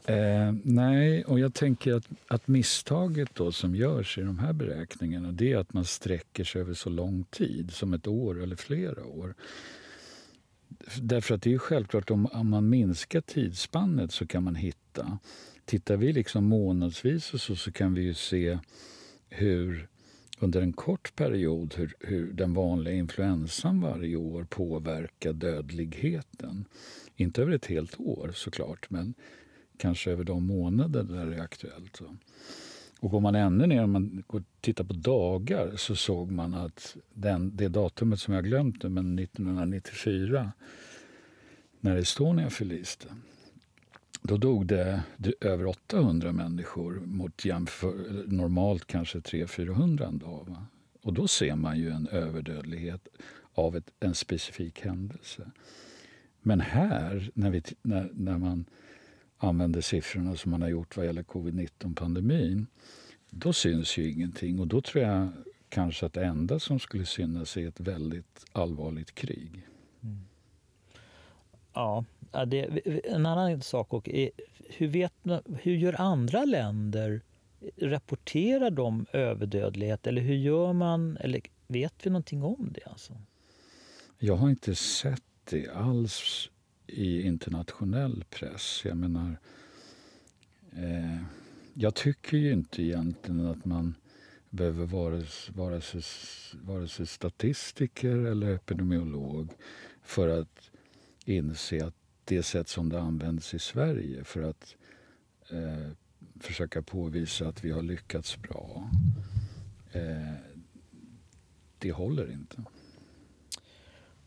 Eh, 0.05 0.55
nej, 0.65 1.25
och 1.25 1.41
jag 1.41 1.55
tänker 1.55 1.95
att, 1.95 2.09
att 2.27 2.49
misstaget 2.49 3.35
då 3.35 3.53
som 3.53 3.75
görs 3.75 4.19
i 4.19 4.23
de 4.23 4.39
här 4.39 4.53
beräkningarna 4.53 5.33
det 5.33 5.53
är 5.53 5.57
att 5.57 5.73
man 5.73 5.85
sträcker 5.85 6.45
sig 6.45 6.61
över 6.61 6.75
så 6.75 6.91
lång 6.91 7.25
tid, 7.25 7.71
som 7.73 7.95
ett 7.95 8.07
år 8.07 8.43
eller 8.43 8.57
flera 8.57 9.05
år. 9.05 9.35
Därför 11.01 11.35
att 11.35 11.43
det 11.43 11.55
är 11.55 11.59
självklart, 11.59 12.11
om, 12.11 12.27
om 12.27 12.51
man 12.51 12.69
minskar 12.69 13.21
tidsspannet 13.21 14.13
så 14.13 14.27
kan 14.27 14.43
man 14.43 14.55
hitta. 14.55 15.19
Tittar 15.65 15.97
vi 15.97 16.13
liksom 16.13 16.45
månadsvis 16.45 17.35
och 17.35 17.41
så, 17.41 17.57
så 17.57 17.73
kan 17.73 17.95
vi 17.95 18.03
ju 18.03 18.15
se 18.15 18.59
hur 19.29 19.89
under 20.39 20.63
en 20.63 20.73
kort 20.73 21.17
period 21.17 21.75
hur, 21.77 21.95
hur 22.01 22.33
den 22.33 22.55
vanliga 22.55 22.95
influensan 22.95 23.81
varje 23.81 24.17
år 24.17 24.45
påverkar 24.45 25.33
dödligheten. 25.33 26.65
Inte 27.17 27.43
över 27.43 27.53
ett 27.53 27.67
helt 27.67 28.01
år 28.01 28.31
såklart, 28.35 28.91
men 28.91 29.15
kanske 29.77 30.11
över 30.11 30.25
de 30.25 30.47
månader 30.47 31.03
där 31.03 31.27
det 31.27 31.37
är 31.37 31.41
aktuellt. 31.41 32.01
Och 33.01 33.11
går 33.11 33.21
man 33.21 33.35
ännu 33.35 33.67
ner, 33.67 33.85
om 33.85 33.91
man 33.93 34.25
går 34.27 34.45
tittar 34.61 34.85
på 34.85 34.93
dagar, 34.93 35.73
så 35.77 35.97
såg 35.97 36.31
man 36.31 36.55
att 36.55 36.97
den, 37.15 37.57
det 37.57 37.69
datumet 37.69 38.21
som 38.21 38.35
jag 38.35 38.45
glömt 38.45 38.83
men 38.83 39.19
1994, 39.19 40.53
när 41.81 41.97
Estonia 41.97 42.51
förliste, 42.51 43.09
då 44.23 44.37
dog 44.37 44.67
det 44.67 45.03
över 45.41 45.67
800 45.67 46.33
människor 46.33 47.03
mot 47.05 47.45
jämför, 47.45 48.25
normalt 48.27 48.87
kanske 48.87 49.19
300-400 49.19 50.09
en 50.09 50.19
dag. 50.19 50.47
Va? 50.49 50.67
Och 51.03 51.13
då 51.13 51.29
ser 51.29 51.57
man 51.57 51.79
ju 51.79 51.91
en 51.91 52.09
överdödlighet 52.09 53.09
av 53.55 53.77
ett, 53.77 53.91
en 54.01 54.15
specifik 54.15 54.81
händelse. 54.81 55.51
Men 56.43 56.61
här, 56.61 57.31
när, 57.35 57.51
vi, 57.51 57.63
när, 57.83 58.11
när 58.15 58.39
man 58.39 58.65
använder 59.39 59.81
siffrorna 59.81 60.37
som 60.37 60.51
man 60.51 60.63
har 60.63 60.69
gjort 60.69 60.97
vad 60.97 61.07
gäller 61.07 61.23
covid-19-pandemin, 61.23 62.67
då 63.31 63.53
syns 63.53 63.99
ju 63.99 64.11
ingenting. 64.11 64.61
Och 64.61 64.67
då 64.67 64.81
tror 64.81 65.05
jag 65.05 65.29
kanske 65.69 66.07
att 66.07 66.13
det 66.13 66.25
enda 66.25 66.59
som 66.59 66.79
skulle 66.79 67.05
synas 67.05 67.57
är 67.57 67.69
ett 67.69 67.81
väldigt 67.81 68.45
allvarligt 68.53 69.15
krig. 69.15 69.67
Mm. 70.03 70.19
Ja, 71.77 72.05
det, 72.47 72.87
en 73.05 73.27
annan 73.27 73.63
sak 73.63 73.93
och 73.93 74.09
är, 74.09 74.31
hur, 74.69 74.89
vet, 74.89 75.13
hur 75.63 75.77
gör 75.77 76.01
andra 76.01 76.45
länder? 76.45 77.21
Rapporterar 77.77 78.71
de 78.71 79.07
överdödlighet 79.13 80.07
eller 80.07 80.23
hur 80.23 80.35
gör 80.35 80.73
man? 80.73 81.17
Eller 81.17 81.41
vet 81.67 81.95
vi 82.03 82.11
någonting 82.11 82.43
om 82.43 82.73
det? 82.75 82.91
Alltså? 82.91 83.13
Jag 84.19 84.37
har 84.37 84.51
inte 84.51 84.75
sett 84.75 85.23
det 85.45 85.69
alls 85.69 86.51
i 86.87 87.23
internationell 87.23 88.25
press. 88.31 88.83
Jag 88.85 88.97
menar, 88.97 89.37
eh, 90.73 91.23
jag 91.75 91.95
tycker 91.95 92.37
ju 92.37 92.53
inte 92.53 92.83
egentligen 92.83 93.47
att 93.47 93.65
man 93.65 93.95
behöver 94.51 94.87
vara, 94.87 95.23
vara, 95.55 95.81
sig, 95.81 96.03
vare 96.63 96.89
sig 96.89 97.07
statistiker 97.07 98.17
eller 98.17 98.55
epidemiolog 98.55 99.49
för 100.03 100.41
att 100.41 100.71
inse 101.29 101.87
att 101.87 101.95
det 102.25 102.43
sätt 102.43 102.69
som 102.69 102.89
det 102.89 103.01
används 103.01 103.55
i 103.55 103.59
Sverige 103.59 104.25
för 104.25 104.43
att 104.43 104.77
eh, 105.51 105.91
försöka 106.41 106.83
påvisa 106.83 107.49
att 107.49 107.65
vi 107.65 107.71
har 107.71 107.83
lyckats 107.83 108.39
bra, 108.39 108.91
eh, 109.93 110.35
det 111.79 111.93
håller 111.93 112.33
inte. 112.33 112.57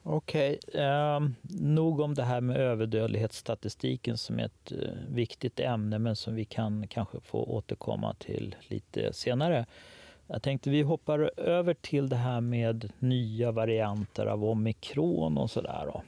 Okej, 0.03 0.59
okay. 0.67 0.81
eh, 0.81 1.19
nog 1.59 1.99
om 1.99 2.13
det 2.13 2.23
här 2.23 2.41
med 2.41 2.57
överdödlighetsstatistiken 2.57 4.17
som 4.17 4.39
är 4.39 4.45
ett 4.45 4.71
eh, 4.71 4.77
viktigt 5.09 5.59
ämne 5.59 5.99
men 5.99 6.15
som 6.15 6.35
vi 6.35 6.45
kan 6.45 6.87
kanske 6.87 7.19
få 7.19 7.43
återkomma 7.43 8.13
till 8.13 8.55
lite 8.67 9.13
senare. 9.13 9.65
Jag 10.27 10.43
tänkte 10.43 10.69
vi 10.69 10.81
hoppar 10.81 11.39
över 11.39 11.73
till 11.73 12.09
det 12.09 12.15
här 12.15 12.41
med 12.41 12.91
nya 12.99 13.51
varianter 13.51 14.25
av 14.25 14.43
omikron 14.43 15.37
och 15.37 15.51
sådär. 15.51 16.01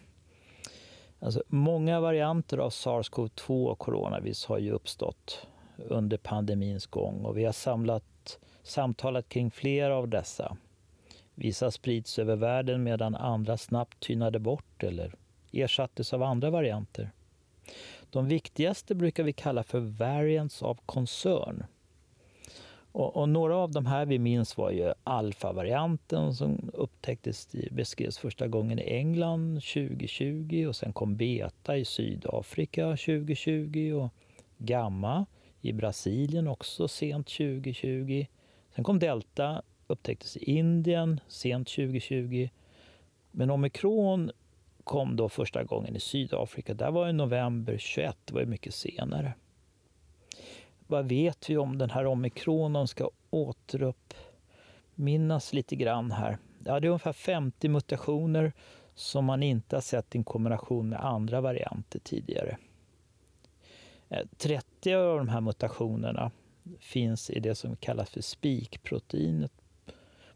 Alltså, 1.23 1.43
många 1.47 1.99
varianter 1.99 2.57
av 2.57 2.69
sars-cov-2 2.69 3.67
och 3.67 3.79
coronavirus 3.79 4.45
har 4.45 4.57
ju 4.57 4.71
uppstått 4.71 5.47
under 5.77 6.17
pandemins 6.17 6.85
gång 6.85 7.25
och 7.25 7.37
vi 7.37 7.45
har 7.45 7.51
samlat, 7.51 8.39
samtalat 8.63 9.29
kring 9.29 9.51
flera 9.51 9.95
av 9.95 10.07
dessa. 10.07 10.57
Vissa 11.35 11.71
sprids 11.71 12.19
över 12.19 12.35
världen 12.35 12.83
medan 12.83 13.15
andra 13.15 13.57
snabbt 13.57 13.99
tynade 13.99 14.39
bort 14.39 14.83
eller 14.83 15.15
ersattes 15.51 16.13
av 16.13 16.23
andra 16.23 16.49
varianter. 16.49 17.11
De 18.09 18.27
viktigaste 18.27 18.95
brukar 18.95 19.23
vi 19.23 19.33
kalla 19.33 19.63
för 19.63 19.79
variants 19.79 20.61
of 20.61 20.77
concern. 20.85 21.63
Och, 22.91 23.17
och, 23.17 23.29
några 23.29 23.55
av 23.55 23.71
de 23.71 23.85
här 23.85 24.05
vi 24.05 24.19
minns 24.19 24.57
var 24.57 24.71
ju 24.71 24.93
alfa-varianten 25.03 26.33
som 26.33 26.71
upptäcktes, 26.73 27.47
beskrevs 27.71 28.17
första 28.17 28.47
gången 28.47 28.79
i 28.79 28.83
England 28.83 29.55
2020 29.55 30.65
och 30.67 30.75
sen 30.75 30.93
kom 30.93 31.15
beta 31.15 31.77
i 31.77 31.85
Sydafrika 31.85 32.89
2020 32.89 33.93
och 33.93 34.09
gamma 34.57 35.25
i 35.61 35.73
Brasilien 35.73 36.47
också 36.47 36.87
sent 36.87 37.27
2020. 37.27 38.25
Sen 38.75 38.83
kom 38.83 38.99
delta, 38.99 39.61
upptäcktes 39.87 40.37
i 40.37 40.51
Indien 40.51 41.19
sent 41.27 41.67
2020. 41.67 42.49
Men 43.31 43.49
omikron 43.49 44.31
kom 44.83 45.15
då 45.15 45.29
första 45.29 45.63
gången 45.63 45.95
i 45.95 45.99
Sydafrika. 45.99 46.73
Där 46.73 46.91
var 46.91 47.09
i 47.09 47.13
november 47.13 47.77
21, 47.77 48.17
det 48.25 48.33
var 48.33 48.45
mycket 48.45 48.73
senare 48.73 49.33
vad 50.91 51.09
vet 51.09 51.49
vi 51.49 51.57
om 51.57 51.77
den 51.77 51.89
här 51.89 52.05
omikron? 52.05 52.73
De 52.73 52.87
ska 52.87 53.09
återuppminnas 53.29 55.53
lite 55.53 55.75
grann 55.75 56.11
här. 56.11 56.37
Ja, 56.65 56.79
det 56.79 56.87
är 56.87 56.89
ungefär 56.89 57.13
50 57.13 57.69
mutationer 57.69 58.53
som 58.95 59.25
man 59.25 59.43
inte 59.43 59.75
har 59.75 59.81
sett 59.81 60.15
i 60.15 60.23
kombination 60.23 60.89
med 60.89 61.05
andra 61.05 61.41
varianter 61.41 61.99
tidigare. 61.99 62.57
Eh, 64.09 64.25
30 64.37 64.93
av 64.93 65.17
de 65.17 65.29
här 65.29 65.41
mutationerna 65.41 66.31
finns 66.79 67.29
i 67.29 67.39
det 67.39 67.55
som 67.55 67.75
kallas 67.75 68.09
för 68.09 68.21
spikproteinet 68.21 69.53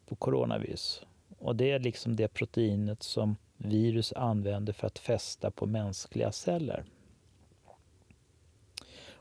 på 0.05 0.15
coronavirus. 0.15 1.01
Och 1.37 1.55
det 1.55 1.71
är 1.71 1.79
liksom 1.79 2.15
det 2.15 2.27
proteinet 2.27 3.03
som 3.03 3.35
virus 3.57 4.13
använder 4.13 4.73
för 4.73 4.87
att 4.87 4.99
fästa 4.99 5.51
på 5.51 5.65
mänskliga 5.65 6.31
celler. 6.31 6.85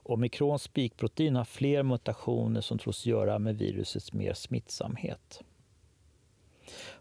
Omikrons 0.06 0.62
spikprotein 0.62 1.36
har 1.36 1.44
fler 1.44 1.82
mutationer 1.82 2.60
som 2.60 2.78
tros 2.78 3.06
göra 3.06 3.38
med 3.38 3.58
virusets 3.58 4.12
mer 4.12 4.34
smittsamhet. 4.34 5.42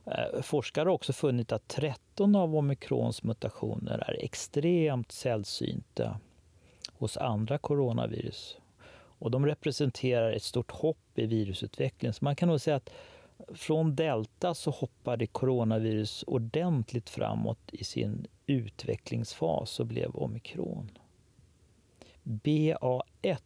Eh, 0.06 0.42
forskare 0.42 0.90
har 0.90 0.94
också 0.94 1.14
funnit 1.14 1.52
att 1.52 1.68
13 1.68 2.36
av 2.36 2.56
omikrons 2.56 3.24
mutationer 3.24 3.98
är 4.08 4.24
extremt 4.24 5.12
sällsynta 5.12 6.20
hos 6.94 7.18
andra 7.18 7.58
coronavirus. 7.58 8.58
Och 9.20 9.32
de 9.32 9.46
representerar 9.46 10.32
ett 10.32 10.44
stort 10.44 10.72
hopp 10.72 11.20
i 11.20 11.26
virusutvecklingen. 11.26 12.14
Så 12.14 12.26
man 12.26 12.36
kan 12.36 12.50
nog 12.50 12.62
säga 12.62 12.76
att 12.76 12.90
från 13.56 13.96
delta 13.96 14.54
så 14.54 14.72
hoppade 14.72 15.28
coronavirus 15.28 16.24
ordentligt 16.28 17.10
framåt 17.10 17.60
i 17.72 17.84
sin 17.84 18.28
utvecklingsfas 18.48 19.80
och 19.80 19.86
blev 19.86 20.16
omikron. 20.16 20.90
BA1 22.24 23.38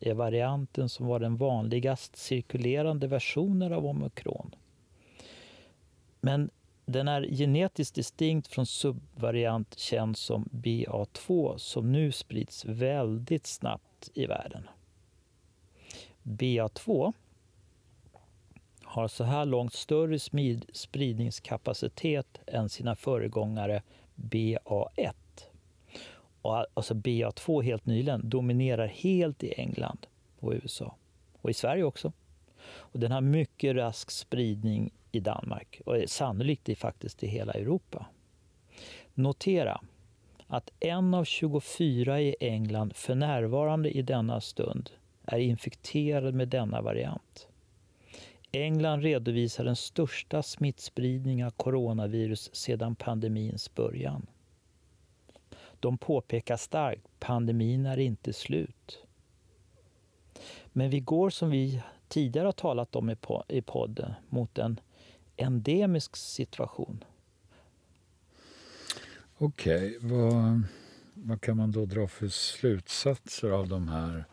är 0.00 0.14
varianten 0.14 0.88
som 0.88 1.06
var 1.06 1.20
den 1.20 1.36
vanligast 1.36 2.16
cirkulerande 2.16 3.06
versionen 3.06 3.72
av 3.72 3.86
omikron. 3.86 4.54
Men 6.20 6.50
den 6.86 7.08
är 7.08 7.22
genetiskt 7.22 7.94
distinkt 7.94 8.46
från 8.48 8.66
subvariant 8.66 9.78
känd 9.78 10.16
som 10.16 10.44
BA2 10.44 11.56
som 11.56 11.92
nu 11.92 12.12
sprids 12.12 12.64
väldigt 12.64 13.46
snabbt 13.46 14.10
i 14.14 14.26
världen. 14.26 14.68
BA2 16.22 17.12
har 18.82 19.08
så 19.08 19.24
här 19.24 19.44
långt 19.44 19.74
större 19.74 20.18
spridningskapacitet 20.72 22.38
än 22.46 22.68
sina 22.68 22.96
föregångare 22.96 23.82
BA1. 24.14 25.14
Och 26.42 26.66
alltså 26.74 26.94
BA2 26.94 27.62
helt 27.62 27.86
nyligen 27.86 28.28
dominerar 28.28 28.86
helt 28.86 29.42
i 29.42 29.52
England 29.52 30.06
och 30.40 30.52
USA. 30.52 30.96
Och 31.40 31.50
i 31.50 31.54
Sverige 31.54 31.84
också. 31.84 32.12
Och 32.64 33.00
den 33.00 33.12
har 33.12 33.20
mycket 33.20 33.76
rask 33.76 34.10
spridning 34.10 34.90
i 35.12 35.20
Danmark 35.20 35.80
och 35.86 35.98
är 35.98 36.06
sannolikt 36.06 36.68
i, 36.68 36.74
faktiskt 36.74 37.22
i 37.22 37.26
hela 37.26 37.52
Europa. 37.52 38.06
Notera 39.14 39.80
att 40.46 40.70
en 40.80 41.14
av 41.14 41.24
24 41.24 42.20
i 42.20 42.36
England 42.40 42.96
för 42.96 43.14
närvarande 43.14 43.90
i 43.90 44.02
denna 44.02 44.40
stund 44.40 44.90
är 45.24 45.38
infekterad 45.38 46.34
med 46.34 46.48
denna 46.48 46.82
variant. 46.82 47.48
England 48.52 49.02
redovisar 49.02 49.64
den 49.64 49.76
största 49.76 50.42
smittspridningen 50.42 51.46
av 51.46 51.50
coronavirus 51.50 52.54
sedan 52.54 52.94
pandemins 52.94 53.74
början. 53.74 54.26
De 55.82 55.98
påpekar 55.98 56.56
starkt, 56.56 57.06
pandemin 57.18 57.86
är 57.86 57.98
inte 57.98 58.32
slut. 58.32 58.98
Men 60.66 60.90
vi 60.90 61.00
går 61.00 61.30
som 61.30 61.50
vi 61.50 61.82
tidigare 62.08 62.46
har 62.46 62.52
talat 62.52 62.96
om 62.96 63.16
i 63.48 63.62
podden 63.62 64.12
mot 64.28 64.58
en 64.58 64.80
endemisk 65.36 66.16
situation. 66.16 67.04
Okej, 69.38 69.96
okay, 69.96 70.08
vad, 70.10 70.62
vad 71.14 71.40
kan 71.40 71.56
man 71.56 71.72
då 71.72 71.86
dra 71.86 72.08
för 72.08 72.28
slutsatser 72.28 73.50
av 73.50 73.68
de 73.68 73.88
här 73.88 74.24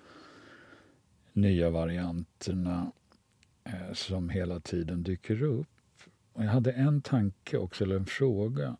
nya 1.33 1.69
varianterna 1.69 2.91
eh, 3.63 3.93
som 3.93 4.29
hela 4.29 4.59
tiden 4.59 5.03
dyker 5.03 5.43
upp? 5.43 5.67
Jag 6.33 6.43
hade 6.43 6.71
en 6.71 7.01
tanke 7.01 7.57
också, 7.57 7.83
eller 7.83 7.95
en 7.95 8.05
fråga 8.05 8.77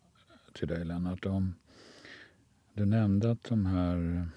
till 0.52 0.68
dig 0.68 0.84
Lennart. 0.84 1.26
Om, 1.26 1.54
du 2.80 2.86
nämnde 2.86 3.30
att 3.30 3.44
de 3.44 3.66
här 3.66 4.28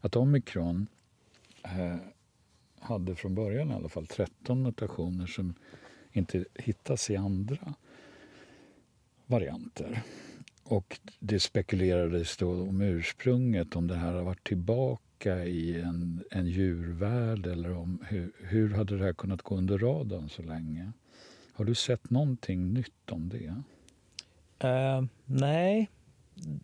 att 0.00 0.16
omikron 0.16 0.86
eh, 1.62 1.96
hade 2.78 3.14
från 3.14 3.34
början 3.34 3.70
i 3.70 3.74
alla 3.74 3.88
fall 3.88 4.06
13 4.06 4.62
mutationer 4.62 5.26
som 5.26 5.54
inte 6.12 6.44
hittas 6.54 7.10
i 7.10 7.16
andra 7.16 7.74
varianter. 9.26 10.02
Och 10.64 11.00
det 11.18 11.40
spekulerades 11.40 12.36
då 12.36 12.62
om 12.62 12.80
ursprunget, 12.80 13.76
om 13.76 13.86
det 13.86 13.96
här 13.96 14.12
har 14.12 14.22
varit 14.22 14.46
tillbaka 14.46 15.44
i 15.44 15.80
en, 15.80 16.24
en 16.30 16.46
djurvärld 16.46 17.46
eller 17.46 17.72
om 17.72 17.98
hur, 18.08 18.32
hur 18.38 18.74
hade 18.74 18.98
det 18.98 19.04
här 19.04 19.12
kunnat 19.12 19.42
gå 19.42 19.56
under 19.56 19.78
radarn 19.78 20.28
så 20.28 20.42
länge? 20.42 20.92
Har 21.52 21.64
du 21.64 21.74
sett 21.74 22.10
någonting 22.10 22.74
nytt 22.74 23.10
om 23.10 23.28
det? 23.28 23.62
Uh, 24.68 25.06
nej, 25.24 25.90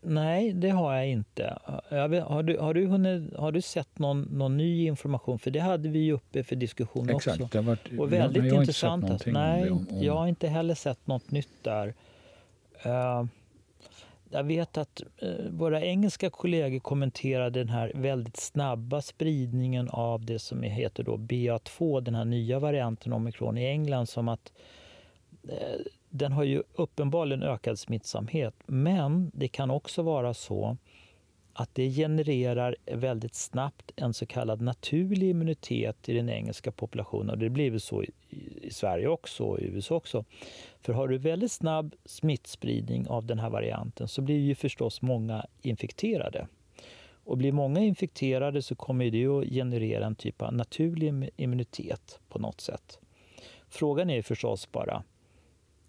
Nej, 0.02 0.52
det 0.52 0.70
har 0.70 0.94
jag 0.94 1.08
inte. 1.08 1.58
Har 1.60 2.42
du, 2.42 2.58
har 2.58 2.74
du, 2.74 2.86
hunnit, 2.86 3.36
har 3.36 3.52
du 3.52 3.62
sett 3.62 3.98
någon, 3.98 4.22
någon 4.22 4.56
ny 4.56 4.86
information? 4.86 5.38
För 5.38 5.50
det 5.50 5.60
hade 5.60 5.88
vi 5.88 6.12
uppe 6.12 6.44
för 6.44 6.56
diskussion 6.56 7.10
Exakt, 7.10 7.40
också. 7.40 7.62
Varit, 7.62 7.98
och 7.98 8.12
väldigt 8.12 8.44
jag, 8.44 8.52
jag 8.52 8.62
intressant. 8.62 9.10
Alltså. 9.10 9.30
Nej, 9.30 9.70
om, 9.70 9.86
om... 9.90 10.02
jag 10.02 10.14
har 10.14 10.26
inte 10.26 10.48
heller 10.48 10.74
sett 10.74 11.06
något 11.06 11.30
nytt 11.30 11.62
där. 11.62 11.94
Uh, 12.86 13.24
jag 14.30 14.44
vet 14.44 14.78
att 14.78 15.02
uh, 15.22 15.50
våra 15.50 15.82
engelska 15.82 16.30
kollegor 16.30 16.78
kommenterade 16.78 17.58
den 17.60 17.68
här 17.68 17.92
väldigt 17.94 18.36
snabba 18.36 19.02
spridningen 19.02 19.88
av 19.88 20.24
det 20.24 20.38
som 20.38 20.62
heter 20.62 21.02
då 21.02 21.16
BA2, 21.16 22.00
den 22.00 22.14
här 22.14 22.24
nya 22.24 22.58
varianten 22.58 23.12
omikron 23.12 23.58
i 23.58 23.66
England 23.66 24.06
som 24.06 24.28
att 24.28 24.52
uh, 25.44 25.52
den 26.16 26.32
har 26.32 26.44
ju 26.44 26.62
uppenbarligen 26.74 27.42
ökad 27.42 27.78
smittsamhet, 27.78 28.54
men 28.66 29.30
det 29.34 29.48
kan 29.48 29.70
också 29.70 30.02
vara 30.02 30.34
så 30.34 30.76
att 31.58 31.74
det 31.74 31.90
genererar 31.90 32.76
väldigt 32.86 33.34
snabbt 33.34 33.92
en 33.96 34.14
så 34.14 34.26
kallad 34.26 34.60
naturlig 34.60 35.30
immunitet 35.30 36.08
i 36.08 36.14
den 36.14 36.28
engelska 36.28 36.72
populationen. 36.72 37.30
Och 37.30 37.38
det 37.38 37.50
blir 37.50 37.70
väl 37.70 37.80
så 37.80 38.02
i 38.62 38.70
Sverige 38.70 39.08
också 39.08 39.44
och 39.44 39.60
i 39.60 39.64
USA 39.64 39.94
också. 39.94 40.24
För 40.80 40.92
har 40.92 41.08
du 41.08 41.18
väldigt 41.18 41.52
snabb 41.52 41.94
smittspridning 42.04 43.08
av 43.08 43.26
den 43.26 43.38
här 43.38 43.50
varianten 43.50 44.08
så 44.08 44.22
blir 44.22 44.38
ju 44.38 44.54
förstås 44.54 45.02
många 45.02 45.46
infekterade. 45.62 46.48
Och 47.24 47.38
blir 47.38 47.52
många 47.52 47.80
infekterade 47.80 48.62
så 48.62 48.74
kommer 48.74 49.10
det 49.10 49.26
att 49.26 49.44
generera 49.44 50.06
en 50.06 50.14
typ 50.14 50.42
av 50.42 50.54
naturlig 50.54 51.30
immunitet 51.36 52.20
på 52.28 52.38
något 52.38 52.60
sätt. 52.60 52.98
Frågan 53.68 54.10
är 54.10 54.22
förstås 54.22 54.72
bara, 54.72 55.02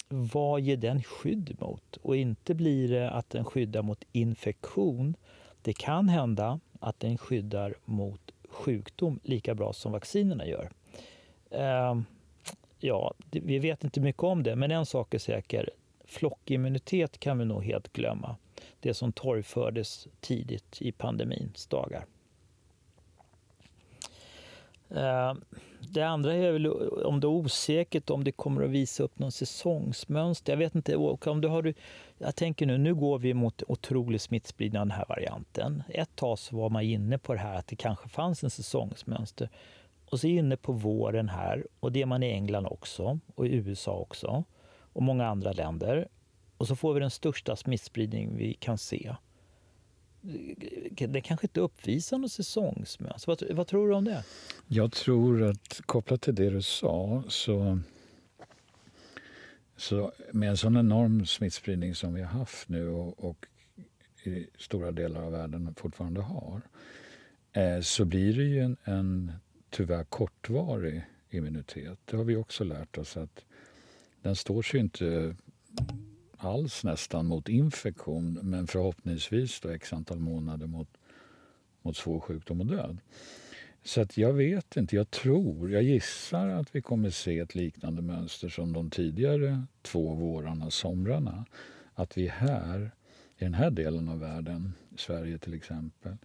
vad 0.09 0.61
ger 0.61 0.77
den 0.77 1.03
skydd 1.03 1.55
mot? 1.59 1.97
Och 1.97 2.15
inte 2.15 2.53
blir 2.53 2.89
det 2.89 3.09
att 3.09 3.29
den 3.29 3.45
skyddar 3.45 3.81
mot 3.81 4.03
infektion. 4.11 5.15
Det 5.61 5.73
kan 5.73 6.09
hända 6.09 6.59
att 6.79 6.99
den 6.99 7.17
skyddar 7.17 7.75
mot 7.85 8.31
sjukdom 8.49 9.19
lika 9.23 9.55
bra 9.55 9.73
som 9.73 9.91
vaccinerna 9.91 10.45
gör. 10.45 10.71
Ehm, 11.51 12.05
ja, 12.79 13.13
vi 13.31 13.59
vet 13.59 13.83
inte 13.83 13.99
mycket 13.99 14.23
om 14.23 14.43
det, 14.43 14.55
men 14.55 14.71
en 14.71 14.85
sak 14.85 15.13
är 15.13 15.19
säker. 15.19 15.69
Flockimmunitet 16.05 17.19
kan 17.19 17.37
vi 17.37 17.45
nog 17.45 17.63
helt 17.63 17.93
glömma. 17.93 18.35
Det 18.79 18.93
som 18.93 19.11
torgfördes 19.11 20.07
tidigt 20.19 20.81
i 20.81 20.91
pandemins 20.91 21.67
dagar. 21.67 22.05
Uh, 24.91 25.33
det 25.93 26.03
andra 26.03 26.33
är 26.33 26.51
väl 26.51 26.67
om 27.05 27.19
det 27.19 27.27
är 27.27 27.29
osäkert 27.29 28.09
om 28.09 28.23
det 28.23 28.31
kommer 28.31 28.63
att 28.63 28.69
visa 28.69 29.03
upp 29.03 29.19
någon 29.19 29.31
säsongsmönster. 29.31 30.53
Jag 30.53 30.57
vet 30.57 30.75
inte. 30.75 30.95
Om 30.95 31.41
du 31.41 31.47
har, 31.47 31.73
jag 32.17 32.35
tänker 32.35 32.65
nu, 32.65 32.77
nu 32.77 32.95
går 32.95 33.19
vi 33.19 33.33
mot 33.33 33.63
otrolig 33.67 34.21
smittspridning 34.21 34.79
av 34.79 34.87
den 34.87 34.97
här 34.97 35.05
varianten. 35.09 35.83
Ett 35.89 36.15
tag 36.15 36.39
så 36.39 36.57
var 36.57 36.69
man 36.69 36.83
inne 36.83 37.17
på 37.17 37.33
det 37.33 37.39
här 37.39 37.55
att 37.55 37.67
det 37.67 37.75
kanske 37.75 38.09
fanns 38.09 38.43
en 38.43 38.49
säsongsmönster. 38.49 39.49
Och 40.11 40.19
så 40.19 40.27
inne 40.27 40.57
på 40.57 40.71
våren 40.71 41.29
här, 41.29 41.67
och 41.79 41.91
det 41.91 42.01
är 42.01 42.05
man 42.05 42.23
i 42.23 42.31
England 42.31 42.65
också, 42.65 43.19
och 43.35 43.47
i 43.47 43.55
USA 43.55 43.91
också, 43.91 44.43
och 44.93 45.03
många 45.03 45.27
andra 45.27 45.51
länder. 45.51 46.07
Och 46.57 46.67
så 46.67 46.75
får 46.75 46.93
vi 46.93 46.99
den 46.99 47.11
största 47.11 47.55
smittspridning 47.55 48.37
vi 48.37 48.53
kan 48.53 48.77
se 48.77 49.15
det 51.07 51.21
kanske 51.21 51.45
inte 51.45 51.59
uppvisar 51.59 52.17
något 52.17 52.31
säsongsmönster. 52.31 53.13
Alltså, 53.13 53.45
vad, 53.47 53.57
vad 53.57 53.67
tror 53.67 53.87
du 53.87 53.95
om 53.95 54.05
det? 54.05 54.23
Jag 54.67 54.91
tror 54.91 55.43
att 55.43 55.81
kopplat 55.85 56.21
till 56.21 56.35
det 56.35 56.49
du 56.49 56.61
sa 56.61 57.23
så, 57.27 57.79
så 59.75 60.11
med 60.31 60.49
en 60.49 60.57
sån 60.57 60.77
enorm 60.77 61.25
smittspridning 61.25 61.95
som 61.95 62.13
vi 62.13 62.21
har 62.21 62.39
haft 62.39 62.69
nu 62.69 62.89
och, 62.89 63.25
och 63.25 63.45
i 64.23 64.47
stora 64.57 64.91
delar 64.91 65.21
av 65.21 65.31
världen 65.31 65.75
fortfarande 65.77 66.21
har 66.21 66.61
eh, 67.53 67.81
så 67.81 68.05
blir 68.05 68.33
det 68.33 68.43
ju 68.43 68.59
en, 68.59 68.77
en 68.83 69.31
tyvärr 69.69 70.03
kortvarig 70.03 71.05
immunitet. 71.29 71.99
Det 72.05 72.17
har 72.17 72.23
vi 72.23 72.35
också 72.35 72.63
lärt 72.63 72.97
oss 72.97 73.17
att 73.17 73.45
den 74.21 74.35
står 74.35 74.61
sig 74.61 74.79
inte 74.79 75.35
alls 76.37 76.83
nästan 76.83 77.25
mot 77.25 77.49
infektion 77.49 78.39
men 78.43 78.67
förhoppningsvis 78.67 79.59
då 79.59 79.69
x 79.69 79.93
antal 79.93 80.19
månader 80.19 80.67
mot, 80.67 80.89
mot 81.81 81.97
svår 81.97 82.19
sjukdom 82.19 82.59
och 82.59 82.65
död. 82.65 82.97
Så 83.83 84.01
att 84.01 84.17
jag 84.17 84.33
vet 84.33 84.77
inte, 84.77 84.95
jag 84.95 85.11
tror, 85.11 85.71
jag 85.71 85.83
gissar 85.83 86.47
att 86.47 86.75
vi 86.75 86.81
kommer 86.81 87.09
se 87.09 87.39
ett 87.39 87.55
liknande 87.55 88.01
mönster 88.01 88.49
som 88.49 88.73
de 88.73 88.89
tidigare 88.89 89.63
två 89.81 90.13
vårarna, 90.13 90.71
somrarna. 90.71 91.45
Att 91.93 92.17
vi 92.17 92.27
här, 92.27 92.91
i 93.37 93.43
den 93.43 93.53
här 93.53 93.71
delen 93.71 94.09
av 94.09 94.19
världen, 94.19 94.73
Sverige 94.95 95.37
till 95.37 95.53
exempel, 95.53 96.17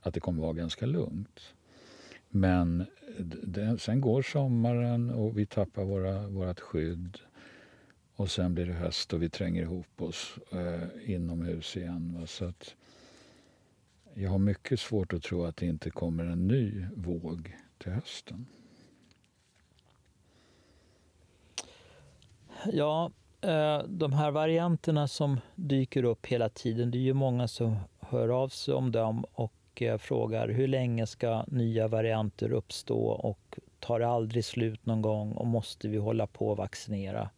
att 0.00 0.14
det 0.14 0.20
kommer 0.20 0.42
vara 0.42 0.52
ganska 0.52 0.86
lugnt. 0.86 1.54
Men 2.28 2.86
det, 3.42 3.78
sen 3.78 4.00
går 4.00 4.22
sommaren 4.22 5.10
och 5.10 5.38
vi 5.38 5.46
tappar 5.46 5.84
våra, 5.84 6.28
vårt 6.28 6.60
skydd. 6.60 7.18
Och 8.18 8.30
sen 8.30 8.54
blir 8.54 8.66
det 8.66 8.72
höst 8.72 9.12
och 9.12 9.22
vi 9.22 9.28
tränger 9.28 9.62
ihop 9.62 10.02
oss 10.02 10.38
eh, 10.52 11.10
inomhus 11.12 11.76
igen. 11.76 12.16
Va? 12.20 12.26
Så 12.26 12.44
att 12.44 12.74
jag 14.14 14.30
har 14.30 14.38
mycket 14.38 14.80
svårt 14.80 15.12
att 15.12 15.22
tro 15.22 15.44
att 15.44 15.56
det 15.56 15.66
inte 15.66 15.90
kommer 15.90 16.24
en 16.24 16.48
ny 16.48 16.86
våg 16.96 17.56
till 17.78 17.92
hösten. 17.92 18.46
Ja, 22.72 23.10
eh, 23.40 23.82
de 23.88 24.12
här 24.12 24.30
varianterna 24.30 25.08
som 25.08 25.40
dyker 25.54 26.04
upp 26.04 26.26
hela 26.26 26.48
tiden, 26.48 26.90
det 26.90 26.98
är 26.98 27.02
ju 27.02 27.14
många 27.14 27.48
som 27.48 27.76
hör 28.00 28.28
av 28.28 28.48
sig 28.48 28.74
om 28.74 28.92
dem 28.92 29.24
och 29.32 29.82
eh, 29.82 29.98
frågar 29.98 30.48
hur 30.48 30.68
länge 30.68 31.06
ska 31.06 31.44
nya 31.46 31.88
varianter 31.88 32.52
uppstå 32.52 33.08
och 33.08 33.58
tar 33.78 34.00
det 34.00 34.08
aldrig 34.08 34.44
slut 34.44 34.86
någon 34.86 35.02
gång 35.02 35.32
och 35.32 35.46
måste 35.46 35.88
vi 35.88 35.96
hålla 35.96 36.26
på 36.26 36.52
att 36.52 36.58
vaccinera? 36.58 37.30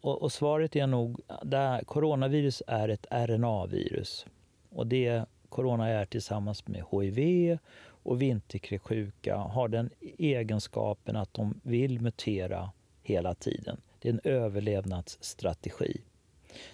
Och, 0.00 0.22
och 0.22 0.32
svaret 0.32 0.76
är 0.76 0.86
nog 0.86 1.20
att 1.26 1.86
coronavirus 1.86 2.62
är 2.66 2.88
ett 2.88 3.06
RNA-virus. 3.10 4.26
Och 4.70 4.86
det 4.86 5.24
corona 5.48 5.88
är 5.88 6.06
tillsammans 6.06 6.66
med 6.66 6.84
hiv 6.90 7.58
och 8.02 8.22
vinterkräksjuka 8.22 9.36
har 9.36 9.68
den 9.68 9.90
egenskapen 10.18 11.16
att 11.16 11.34
de 11.34 11.60
vill 11.62 12.00
mutera 12.00 12.70
hela 13.02 13.34
tiden. 13.34 13.80
Det 13.98 14.08
är 14.08 14.12
en 14.12 14.20
överlevnadsstrategi. 14.24 16.00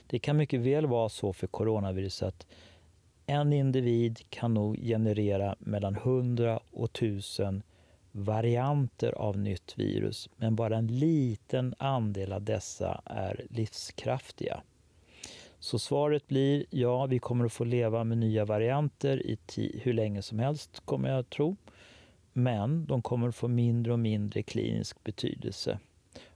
Det 0.07 0.19
kan 0.19 0.37
mycket 0.37 0.61
väl 0.61 0.87
vara 0.87 1.09
så 1.09 1.33
för 1.33 1.47
coronavirus 1.47 2.23
att 2.23 2.47
en 3.27 3.53
individ 3.53 4.21
kan 4.31 4.55
nog 4.55 4.77
generera 4.77 5.57
mellan 5.59 5.97
100 5.97 6.61
och 6.71 6.91
1000 6.91 7.63
varianter 8.17 9.13
av 9.13 9.39
nytt 9.39 9.79
virus, 9.79 10.31
men 10.37 10.57
bara 10.57 10.77
en 10.77 10.87
liten 10.87 11.75
andel 11.79 12.33
av 12.33 12.43
dessa 12.43 13.03
är 13.05 13.47
livskraftiga. 13.51 14.63
Så 15.59 15.79
svaret 15.79 16.29
blir 16.29 16.67
ja, 16.71 17.07
vi 17.07 17.19
kommer 17.19 17.45
att 17.45 17.53
få 17.53 17.65
leva 17.65 18.05
med 18.05 18.19
nya 18.19 18.45
varianter 18.45 19.27
i 19.57 19.81
hur 19.83 19.93
länge 19.93 20.23
som 20.23 20.39
helst, 20.39 20.81
kommer 20.85 21.09
jag 21.09 21.19
att 21.19 21.31
tro. 21.31 21.57
Men 22.33 22.87
de 22.87 23.03
kommer 23.03 23.29
att 23.29 23.37
få 23.37 23.49
mindre 23.49 23.93
och 23.93 23.99
mindre 23.99 24.43
klinisk 24.43 25.05
betydelse. 25.05 25.79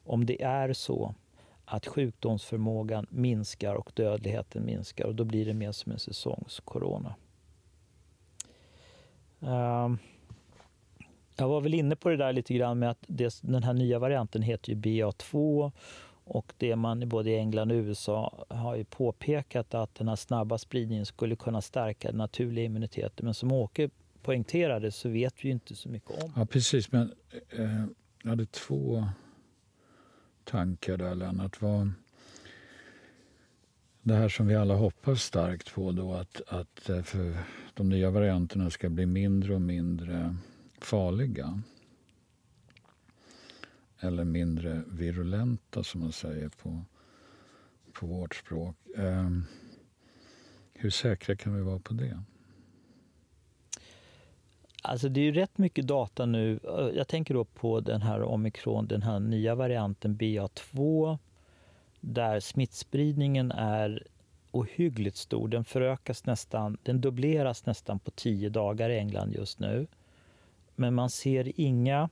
Om 0.04 0.26
det 0.26 0.42
är 0.42 0.72
så 0.72 1.14
att 1.64 1.86
sjukdomsförmågan 1.86 3.06
minskar 3.10 3.74
och 3.74 3.92
dödligheten 3.94 4.64
minskar 4.64 5.04
och 5.04 5.14
då 5.14 5.24
blir 5.24 5.46
det 5.46 5.54
mer 5.54 5.72
som 5.72 5.92
en 5.92 5.98
säsongscorona. 5.98 7.14
Uh, 9.42 9.94
jag 11.38 11.48
var 11.48 11.60
väl 11.60 11.74
inne 11.74 11.96
på 11.96 12.08
det 12.08 12.16
där 12.16 12.32
lite 12.32 12.54
grann 12.54 12.78
med 12.78 12.90
att 12.90 13.04
det, 13.06 13.40
den 13.42 13.62
här 13.62 13.72
nya 13.72 13.98
varianten 13.98 14.42
heter 14.42 14.72
ju 14.72 14.78
BA2 14.78 15.72
och 16.24 16.52
det 16.56 16.76
man 16.76 17.08
både 17.08 17.30
i 17.30 17.36
England 17.36 17.72
och 17.72 17.74
USA 17.74 18.46
har 18.48 18.76
ju 18.76 18.84
påpekat 18.84 19.74
att 19.74 19.94
den 19.94 20.08
här 20.08 20.16
snabba 20.16 20.58
spridningen 20.58 21.06
skulle 21.06 21.36
kunna 21.36 21.60
stärka 21.60 22.08
den 22.08 22.18
naturliga 22.18 22.64
immuniteten. 22.64 23.24
Men 23.24 23.34
som 23.34 23.52
Åke 23.52 23.90
poängterade 24.22 24.90
så 24.90 25.08
vet 25.08 25.44
vi 25.44 25.48
inte 25.50 25.74
så 25.74 25.88
mycket 25.88 26.24
om. 26.24 26.32
Ja, 26.36 26.46
precis. 26.46 26.92
Men 26.92 27.12
eh, 27.50 27.84
jag 28.22 28.30
hade 28.30 28.46
två 28.46 29.08
tankar 30.44 30.96
där, 30.96 31.14
Lennart. 31.14 31.62
Var 31.62 31.90
det 34.02 34.14
här 34.14 34.28
som 34.28 34.46
vi 34.46 34.54
alla 34.54 34.74
hoppas 34.74 35.22
starkt 35.22 35.74
på 35.74 35.92
då 35.92 36.14
att, 36.14 36.40
att 36.48 36.88
eh, 36.88 37.02
för 37.02 37.36
de 37.74 37.88
nya 37.88 38.10
varianterna 38.10 38.70
ska 38.70 38.88
bli 38.88 39.06
mindre 39.06 39.54
och 39.54 39.60
mindre 39.60 40.36
farliga. 40.80 41.62
Eller 44.00 44.24
mindre 44.24 44.82
virulenta, 44.88 45.84
som 45.84 46.00
man 46.00 46.12
säger 46.12 46.48
på, 46.48 46.84
på 47.92 48.06
vårt 48.06 48.34
språk. 48.34 48.76
Eh, 48.96 49.30
hur 50.74 50.90
säkra 50.90 51.36
kan 51.36 51.56
vi 51.56 51.62
vara 51.62 51.78
på 51.78 51.94
det? 51.94 52.22
Alltså 54.82 55.08
det 55.08 55.20
är 55.20 55.24
ju 55.24 55.32
rätt 55.32 55.58
mycket 55.58 55.86
data 55.86 56.26
nu. 56.26 56.60
Jag 56.94 57.08
tänker 57.08 57.34
då 57.34 57.44
på 57.44 57.80
den 57.80 58.02
här 58.02 58.22
omikron, 58.22 58.86
den 58.86 59.02
här 59.02 59.20
nya 59.20 59.54
varianten 59.54 60.18
BA2 60.18 61.18
där 62.00 62.40
smittspridningen 62.40 63.52
är 63.52 64.06
ohyggligt 64.50 65.16
stor. 65.16 65.48
Den 65.48 65.64
förökas 65.64 66.26
nästan, 66.26 66.78
den 66.82 67.00
dubbleras 67.00 67.66
nästan 67.66 67.98
på 67.98 68.10
tio 68.10 68.48
dagar 68.48 68.90
i 68.90 68.98
England 68.98 69.32
just 69.32 69.58
nu. 69.58 69.86
Men 70.78 70.94
man 70.94 71.10
ser 71.10 71.60
inga 71.60 72.08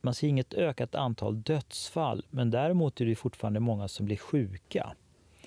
man 0.00 0.14
ser 0.14 0.28
inget 0.28 0.54
ökat 0.54 0.94
antal 0.94 1.42
dödsfall, 1.42 2.26
men 2.30 2.50
däremot 2.50 3.00
är 3.00 3.06
det 3.06 3.14
fortfarande 3.14 3.60
många 3.60 3.88
som 3.88 4.06
blir 4.06 4.16
sjuka. 4.16 4.92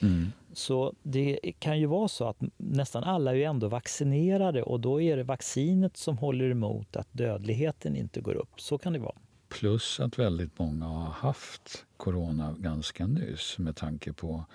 Mm. 0.01 0.31
Så 0.53 0.93
det 1.03 1.39
kan 1.59 1.79
ju 1.79 1.85
vara 1.85 2.07
så 2.07 2.27
att 2.27 2.37
nästan 2.57 3.03
alla 3.03 3.35
är 3.35 3.41
ändå 3.41 3.67
vaccinerade 3.67 4.63
och 4.63 4.79
då 4.79 5.01
är 5.01 5.17
det 5.17 5.23
vaccinet 5.23 5.97
som 5.97 6.17
håller 6.17 6.49
emot 6.49 6.95
att 6.95 7.07
dödligheten 7.11 7.95
inte 7.95 8.21
går 8.21 8.35
upp. 8.35 8.61
Så 8.61 8.77
kan 8.77 8.93
det 8.93 8.99
vara. 8.99 9.15
Plus 9.49 9.99
att 9.99 10.19
väldigt 10.19 10.59
många 10.59 10.85
har 10.85 11.11
haft 11.11 11.85
corona 11.97 12.55
ganska 12.59 13.07
nyss 13.07 13.57
med 13.57 13.75
tanke 13.75 14.13
på 14.13 14.45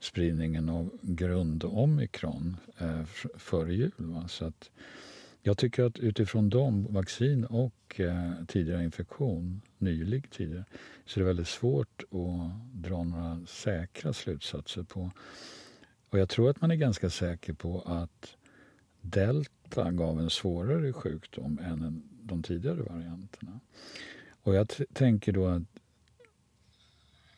spridningen 0.00 0.68
av 0.68 0.90
grundomikron 1.02 2.56
eh, 2.78 3.04
före 3.38 3.74
jul. 3.74 3.92
Va? 3.96 4.28
Så 4.28 4.44
att 4.44 4.70
jag 5.42 5.58
tycker 5.58 5.84
att 5.84 5.98
utifrån 5.98 6.50
dem, 6.50 6.86
vaccin 6.90 7.44
och 7.44 8.00
eh, 8.00 8.32
tidigare 8.48 8.84
infektion, 8.84 9.60
nylig 9.78 10.30
tidigare, 10.30 10.64
så 11.06 11.20
är 11.20 11.22
det 11.22 11.26
väldigt 11.26 11.48
svårt 11.48 12.02
att 12.02 12.82
dra 12.82 13.04
några 13.04 13.46
säkra 13.46 14.12
slutsatser 14.12 14.82
på. 14.82 15.10
Och 16.10 16.18
jag 16.18 16.28
tror 16.28 16.50
att 16.50 16.60
man 16.60 16.70
är 16.70 16.74
ganska 16.74 17.10
säker 17.10 17.52
på 17.52 17.80
att 17.80 18.36
delta 19.00 19.90
gav 19.90 20.20
en 20.20 20.30
svårare 20.30 20.92
sjukdom 20.92 21.58
än 21.58 22.02
de 22.22 22.42
tidigare 22.42 22.82
varianterna. 22.82 23.60
Och 24.42 24.54
jag 24.54 24.68
tänker 24.92 25.32
då 25.32 25.46
att 25.46 25.62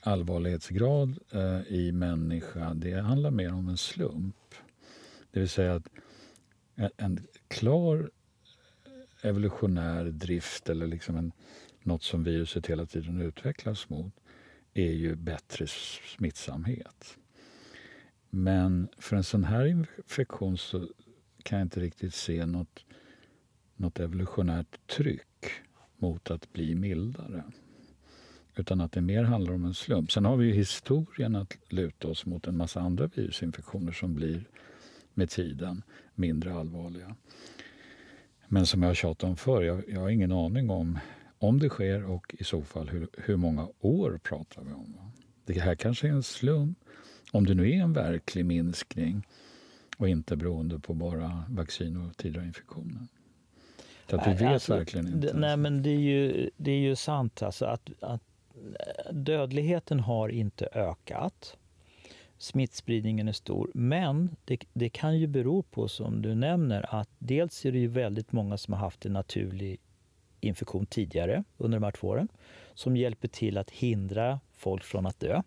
allvarlighetsgrad 0.01 1.19
eh, 1.31 1.61
i 1.69 1.93
människa, 1.93 2.75
det 2.75 3.01
handlar 3.01 3.31
mer 3.31 3.55
om 3.55 3.69
en 3.69 3.77
slump. 3.77 4.37
Det 5.31 5.41
vill 5.41 5.49
säga 5.49 5.75
att 5.75 5.88
en 6.97 7.27
klar 7.53 8.11
evolutionär 9.23 10.05
drift 10.05 10.69
eller 10.69 10.87
liksom 10.87 11.17
en, 11.17 11.33
något 11.83 12.03
som 12.03 12.25
viruset 12.25 12.67
hela 12.67 12.87
tiden 12.87 13.21
utvecklas 13.21 13.88
mot 13.88 14.15
är 14.75 14.93
ju 14.93 15.15
bättre 15.15 15.67
smittsamhet. 16.17 17.19
Men 18.31 18.88
för 18.99 19.17
en 19.17 19.25
sån 19.25 19.45
här 19.45 19.67
infektion 19.67 20.59
så 20.59 20.88
kan 21.43 21.59
jag 21.59 21.67
inte 21.67 21.81
riktigt 21.81 22.15
se 22.15 22.47
något, 22.47 22.85
något 23.77 24.01
evolutionärt 24.01 24.87
tryck 24.87 25.51
mot 25.97 26.31
att 26.31 26.53
bli 26.53 26.75
mildare. 26.75 27.45
Utan 28.57 28.81
att 28.81 28.93
det 28.93 29.01
mer 29.01 29.25
handlar 29.25 29.53
om 29.53 29.65
en 29.65 29.75
slump. 29.75 30.12
Sen 30.12 30.25
har 30.25 30.37
vi 30.37 30.47
ju 30.47 30.53
historien 30.53 31.37
att 31.37 31.59
luta 31.69 32.09
oss 32.09 32.27
mot 32.27 32.47
en 32.47 32.57
massa 32.57 32.81
andra 32.81 33.07
virusinfektioner 33.07 33.93
som 33.93 34.15
blir 34.15 34.45
med 35.14 35.31
tiden 35.31 35.83
mindre 36.14 36.55
allvarliga. 36.55 37.16
Men 38.48 38.66
som 38.66 38.83
jag 38.83 38.90
har 38.90 38.94
tjatat 38.94 39.29
om 39.31 39.37
förr, 39.37 39.62
jag, 39.62 39.83
jag 39.88 40.01
har 40.01 40.09
ingen 40.09 40.33
aning 40.33 40.70
om 40.70 40.98
om 41.42 41.59
det 41.59 41.68
sker 41.68 42.05
och 42.05 42.35
i 42.38 42.44
så 42.44 42.62
fall 42.62 42.88
hur, 42.88 43.09
hur 43.18 43.37
många 43.37 43.68
år 43.81 44.20
pratar 44.22 44.62
vi 44.62 44.72
om. 44.72 45.12
Det 45.44 45.61
här 45.61 45.75
kanske 45.75 46.09
är 46.09 46.12
en 46.12 46.22
slump. 46.22 46.79
Om 47.33 47.46
det 47.46 47.55
nu 47.55 47.70
är 47.70 47.75
en 47.75 47.92
verklig 47.92 48.46
minskning 48.46 49.27
och 49.98 50.09
inte 50.09 50.37
beroende 50.37 50.79
på 50.79 50.94
bara 50.94 51.44
vaccin 51.48 51.96
och 51.96 52.16
tidigare 52.16 52.46
infektioner. 52.46 53.07
Så 54.11 54.16
att 54.16 54.27
vi 54.27 54.33
vet 54.33 54.42
alltså, 54.42 54.77
verkligen 54.77 55.07
inte. 55.07 55.33
nej, 55.35 55.57
men 55.57 55.83
det 55.83 55.90
är 55.90 56.01
ju, 56.01 56.51
det 56.57 56.70
är 56.70 56.81
ju 56.81 56.96
sant 56.96 57.42
alltså 57.42 57.64
att, 57.64 57.90
att 58.01 58.22
dödligheten 59.11 60.01
har 60.01 60.29
inte 60.29 60.68
ökat 60.72 61.57
smittspridningen 62.43 63.29
är 63.29 63.33
stor. 63.33 63.71
Men 63.75 64.37
det, 64.45 64.65
det, 64.73 64.89
kan 64.89 65.19
ju 65.19 65.27
bero 65.27 65.63
på, 65.63 65.89
som 65.89 66.23
du 66.23 66.35
nämner, 66.35 66.95
att 66.95 67.09
dels 67.19 67.65
är 67.65 67.73
det 67.73 67.79
ju 67.79 67.89
väldigt 67.89 68.33
många 68.33 68.57
som 68.57 68.75
har 68.75 68.81
haft 68.81 69.07
en 69.07 69.13
naturlig 69.13 69.81
infektion 70.41 70.87
tidigare 70.87 71.45
under 71.59 71.79
de 71.79 71.85
här 71.85 71.91
två 71.91 72.09
åren 72.09 72.29
som 72.75 72.97
hjälper 72.97 73.29
till 73.29 73.59
att 73.59 73.71
hindra 73.71 74.41
folk 74.53 74.85
från 74.85 75.07
att 75.07 75.21
dö. 75.21 75.43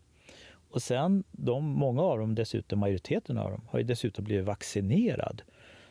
Och 0.69 0.81
sen, 0.81 1.23
de, 1.31 1.65
många 1.65 2.01
av 2.01 2.19
dem, 2.19 2.35
dessutom 2.35 2.79
majoriteten 2.79 3.37
av 3.37 3.51
dem, 3.51 3.61
har 3.69 3.79
ju 3.79 3.85
dessutom 3.85 4.25
blivit 4.25 4.45
vaccinerad. 4.45 5.41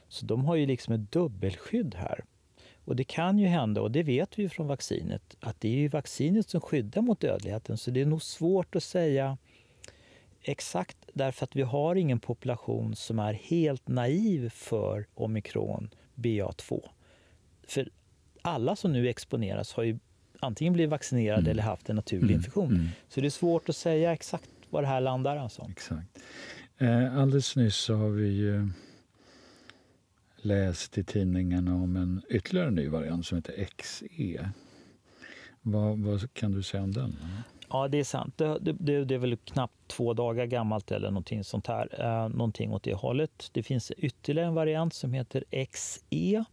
Så 0.08 0.26
de 0.26 0.44
har 0.44 0.54
ju 0.54 0.66
liksom 0.66 0.94
ett 0.94 1.12
dubbelskydd 1.12 1.94
här. 1.94 2.24
Och 2.84 2.96
det 2.96 3.04
kan 3.04 3.38
ju 3.38 3.46
hända, 3.46 3.80
och 3.80 3.90
det 3.90 4.02
vet 4.02 4.38
vi 4.38 4.48
från 4.48 4.66
vaccinet, 4.66 5.36
att 5.40 5.60
det 5.60 5.68
är 5.68 5.78
ju 5.78 5.88
vaccinet 5.88 6.48
som 6.48 6.60
skyddar 6.60 7.02
mot 7.02 7.20
dödligheten. 7.20 7.76
Så 7.76 7.90
det 7.90 8.00
är 8.00 8.06
nog 8.06 8.22
svårt 8.22 8.76
att 8.76 8.82
säga 8.82 9.38
Exakt 10.46 10.96
därför 11.12 11.44
att 11.44 11.56
vi 11.56 11.62
har 11.62 11.94
ingen 11.94 12.20
population 12.20 12.96
som 12.96 13.18
är 13.18 13.32
helt 13.32 13.88
naiv 13.88 14.48
för 14.48 15.06
omikron 15.14 15.90
BA2. 16.14 16.88
För 17.66 17.88
alla 18.42 18.76
som 18.76 18.92
nu 18.92 19.08
exponeras 19.08 19.72
har 19.72 19.82
ju 19.82 19.98
antingen 20.40 20.72
blivit 20.72 20.90
vaccinerade 20.90 21.40
mm. 21.40 21.50
eller 21.50 21.62
haft 21.62 21.88
en 21.88 21.96
naturlig 21.96 22.24
mm. 22.24 22.36
infektion. 22.36 22.74
Mm. 22.74 22.86
Så 23.08 23.20
det 23.20 23.26
är 23.26 23.30
svårt 23.30 23.68
att 23.68 23.76
säga 23.76 24.12
exakt 24.12 24.50
var 24.70 24.82
det 24.82 24.88
här 24.88 25.00
landar. 25.00 25.36
Alltså. 25.36 25.66
Exakt. 25.70 26.18
Eh, 26.78 27.18
alldeles 27.18 27.56
nyss 27.56 27.76
så 27.76 27.94
har 27.94 28.08
vi 28.08 28.28
ju 28.28 28.68
läst 30.36 30.98
i 30.98 31.04
tidningarna 31.04 31.74
om 31.74 31.96
en 31.96 32.22
ytterligare 32.28 32.70
ny 32.70 32.88
variant 32.88 33.26
som 33.26 33.38
heter 33.38 33.64
XE. 33.76 34.50
Vad, 35.62 35.98
vad 35.98 36.32
kan 36.32 36.52
du 36.52 36.62
säga 36.62 36.82
om 36.82 36.92
den? 36.92 37.16
Ja, 37.74 37.88
det 37.88 37.98
är 37.98 38.04
sant. 38.04 38.38
Det, 38.38 38.58
det, 38.60 39.04
det, 39.04 39.14
är 39.14 39.18
väl 39.18 39.36
knappt 39.36 39.88
två 39.88 40.14
dagar 40.14 40.46
gammalt 40.46 40.90
eller 40.90 41.08
någonting 41.08 41.44
sånt 41.44 41.66
här. 41.66 41.88
Eh, 42.00 42.28
någonting 42.28 42.72
åt 42.72 42.82
det 42.82 42.94
hållet. 42.94 43.50
Det 43.52 43.62
finns 43.62 43.90
ytterligare 43.90 44.48
en 44.48 44.54
variant 44.54 44.94
som 44.94 45.12
heter 45.12 45.44
XE. 45.72 46.44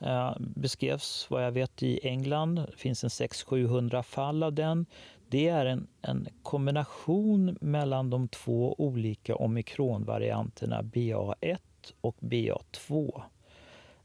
Eh, 0.00 0.32
beskrevs 0.38 1.26
vad 1.30 1.44
jag 1.44 1.52
vet 1.52 1.82
i 1.82 2.08
England. 2.08 2.54
Det 2.54 2.76
finns 2.76 3.04
en 3.04 3.10
600-700 3.10 4.02
fall 4.02 4.42
av 4.42 4.52
den. 4.52 4.86
Det 5.28 5.48
är 5.48 5.66
en, 5.66 5.86
en 6.02 6.28
kombination 6.42 7.58
mellan 7.60 8.10
de 8.10 8.28
två 8.28 8.74
olika 8.78 9.36
omikronvarianterna 9.36 10.82
BA1 10.82 11.58
och 12.00 12.16
BA2. 12.20 13.22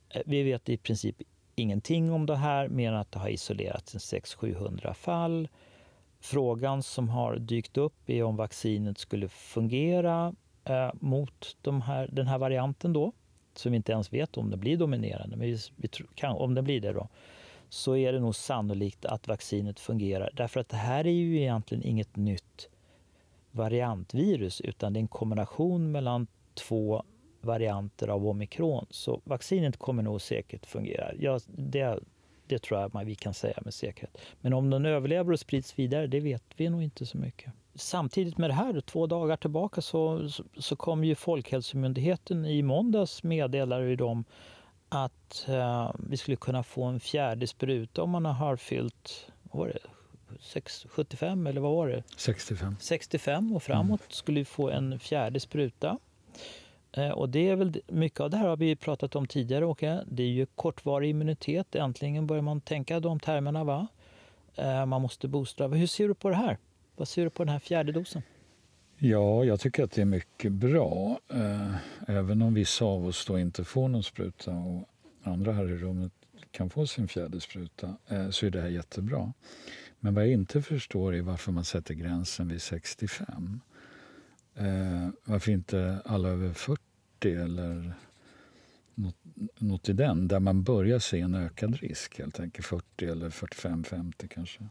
Eh, 0.10 0.22
vi 0.26 0.44
vet 0.44 0.70
i 0.70 0.78
princip 0.78 1.22
ingenting 1.56 2.12
om 2.12 2.26
det 2.26 2.36
här 2.36 2.68
mer 2.68 2.92
än 2.92 2.98
att 2.98 3.12
det 3.12 3.20
har 3.20 3.30
isolerats 3.30 3.94
en 3.94 4.00
600-700 4.00 4.94
fall. 4.94 5.48
Frågan 6.26 6.84
som 6.84 7.10
har 7.10 7.36
dykt 7.36 7.78
upp 7.78 8.10
är 8.10 8.24
om 8.24 8.36
vaccinet 8.36 8.98
skulle 8.98 9.28
fungera 9.28 10.36
eh, 10.64 10.92
mot 10.94 11.58
de 11.62 11.82
här, 11.82 12.10
den 12.12 12.28
här 12.28 12.38
varianten 12.38 12.94
då, 12.94 13.12
som 13.56 13.72
vi 13.72 13.76
inte 13.76 13.92
ens 13.92 14.14
vet 14.14 14.38
om 14.38 14.50
den 14.50 14.60
blir 14.60 14.78
dominerande. 14.78 15.38
Men 15.38 15.48
vi, 15.48 15.58
vi 15.76 15.88
kan, 16.16 16.36
om 16.36 16.56
den 16.56 16.64
blir 16.64 16.82
det 16.82 16.94
då, 16.94 17.08
så 17.70 17.96
är 17.96 18.14
det 18.14 18.20
nog 18.20 18.36
sannolikt 18.36 19.06
att 19.06 19.28
vaccinet 19.28 19.80
fungerar. 19.80 20.30
Därför 20.34 20.60
att 20.60 20.70
det 20.70 20.78
här 20.78 21.08
är 21.08 21.12
ju 21.12 21.40
egentligen 21.40 21.84
inget 21.84 22.16
nytt 22.16 22.70
variantvirus 23.52 24.62
utan 24.62 24.94
det 24.94 24.98
är 25.00 25.02
en 25.02 25.08
kombination 25.08 25.92
mellan 25.92 26.28
två 26.54 27.04
varianter 27.42 28.08
av 28.08 28.28
omikron. 28.28 28.86
Så 28.90 29.22
vaccinet 29.24 29.78
kommer 29.78 30.04
nog 30.04 30.22
säkert 30.22 30.66
fungera. 30.66 31.12
Ja, 31.20 31.40
det, 31.48 32.00
det 32.48 32.60
tror 32.60 32.80
jag 32.80 33.06
vi 33.06 33.16
kan 33.16 33.34
säga 33.34 33.60
med 33.62 33.74
säkerhet. 33.74 34.18
Men 34.42 34.54
om 34.54 34.70
den 34.70 34.86
överlever 34.86 35.32
och 35.32 35.40
sprids 35.40 35.80
vidare, 35.80 36.08
det 36.08 36.20
vet 36.20 36.44
vi 36.56 36.70
nog 36.70 36.84
inte 36.84 37.06
så 37.06 37.18
mycket. 37.18 37.54
Samtidigt 37.76 38.38
med 38.38 38.50
det 38.50 38.54
här, 38.54 38.82
två 38.82 39.08
dagar 39.08 39.38
tillbaka, 39.38 39.82
så, 39.82 40.30
så, 40.30 40.44
så 40.58 40.76
kom 40.76 41.04
ju 41.04 41.16
Folkhälsomyndigheten 41.16 42.46
i 42.46 42.62
måndags 42.62 43.24
meddelade 43.24 43.96
de 43.96 44.26
att 44.90 45.46
uh, 45.50 45.92
vi 46.10 46.18
skulle 46.18 46.38
kunna 46.38 46.64
få 46.64 46.84
en 46.84 47.00
fjärde 47.00 47.48
spruta 47.48 48.04
om 48.04 48.10
man 48.10 48.26
har 48.26 48.56
fyllt 48.56 49.32
vad 49.44 49.60
var 49.60 49.68
det, 49.68 49.80
6, 50.40 50.86
75 50.90 51.48
eller 51.48 51.62
vad 51.62 51.76
var 51.76 51.88
det? 51.88 52.04
65. 52.18 52.76
65 52.80 53.56
och 53.56 53.64
framåt 53.64 54.02
mm. 54.02 54.10
skulle 54.12 54.40
vi 54.40 54.46
få 54.46 54.70
en 54.70 55.00
fjärde 55.00 55.40
spruta. 55.40 56.00
Eh, 56.98 57.10
och 57.10 57.30
det 57.30 57.50
är 57.50 57.56
väl 57.56 57.82
mycket 57.88 58.20
av 58.20 58.30
det 58.30 58.38
här 58.38 58.48
har 58.48 58.58
vi 58.58 58.76
pratat 58.76 59.16
om 59.16 59.28
tidigare. 59.28 59.66
Åke. 59.66 60.04
Det 60.08 60.24
är 60.24 60.28
ju 60.28 60.46
kortvarig 60.46 61.10
immunitet. 61.10 61.76
Äntligen 61.76 62.28
börjar 62.28 62.42
man 62.42 62.62
tänka 62.62 63.00
de 63.00 63.20
termerna. 63.20 63.64
Va? 63.64 63.88
Eh, 64.56 64.86
man 64.86 65.02
måste 65.02 65.28
boostra. 65.28 65.68
Hur 65.68 65.88
ser 65.88 66.08
du 66.08 66.14
på 66.14 66.30
det 66.30 66.36
här? 66.36 66.58
Vad 66.96 67.08
ser 67.08 67.24
du 67.24 67.30
på 67.30 67.44
den 67.44 67.52
här 67.52 67.60
fjärde 67.60 67.92
dosen? 67.92 68.22
Ja, 68.98 69.44
jag 69.44 69.60
tycker 69.60 69.84
att 69.84 69.92
det 69.92 70.02
är 70.02 70.06
mycket 70.06 70.52
bra. 70.52 71.20
Eh, 71.34 71.76
även 72.08 72.42
om 72.42 72.54
vissa 72.54 72.86
av 72.86 73.08
oss 73.08 73.26
då 73.26 73.40
inte 73.40 73.64
får 73.64 73.88
någon 73.88 74.04
spruta 74.04 74.52
och 74.52 74.84
andra 75.24 75.52
här 75.54 75.72
i 75.72 75.78
rummet 75.78 76.12
kan 76.52 76.70
få 76.70 76.88
sin 76.88 77.08
fjärde 77.08 77.42
spruta 77.42 77.96
så 78.32 78.46
är 78.46 78.50
det 78.50 78.62
här 78.62 78.70
jättebra. 78.70 79.34
Men 80.00 80.14
vad 80.14 80.24
jag 80.24 80.32
inte 80.32 80.62
förstår 80.62 81.16
är 81.16 81.22
varför 81.22 81.52
man 81.52 81.64
sätter 81.64 81.94
gränsen 81.94 82.48
vid 82.48 82.62
65. 82.62 83.60
Eh, 84.56 85.10
varför 85.24 85.52
inte 85.52 86.02
alla 86.06 86.30
över 86.30 86.54
40 86.54 86.82
eller 87.24 87.94
något, 88.96 89.18
något 89.58 89.90
i 89.90 89.94
den, 89.94 90.28
där 90.28 90.40
man 90.40 90.64
börjar 90.64 91.00
se 91.00 91.20
en 91.20 91.36
ökad 91.36 91.76
risk, 91.76 92.20
helt 92.20 92.40
enkelt 92.40 92.66
40 92.66 93.06
eller 93.06 93.30
45-50 93.30 94.28
kanske. 94.28 94.68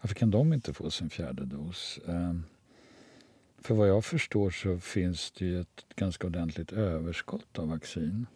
Varför 0.00 0.14
kan 0.14 0.30
de 0.30 0.52
inte 0.52 0.72
få 0.72 0.90
sin 0.90 1.10
fjärde 1.10 1.44
dos? 1.44 2.00
Eh, 2.08 2.34
för 3.58 3.74
vad 3.74 3.88
jag 3.88 4.04
förstår 4.04 4.50
så 4.50 4.78
finns 4.78 5.30
det 5.30 5.44
ju 5.44 5.60
ett 5.60 5.86
ganska 5.96 6.26
ordentligt 6.26 6.72
överskott 6.72 7.58
av 7.58 7.68
vaccin. 7.68 8.26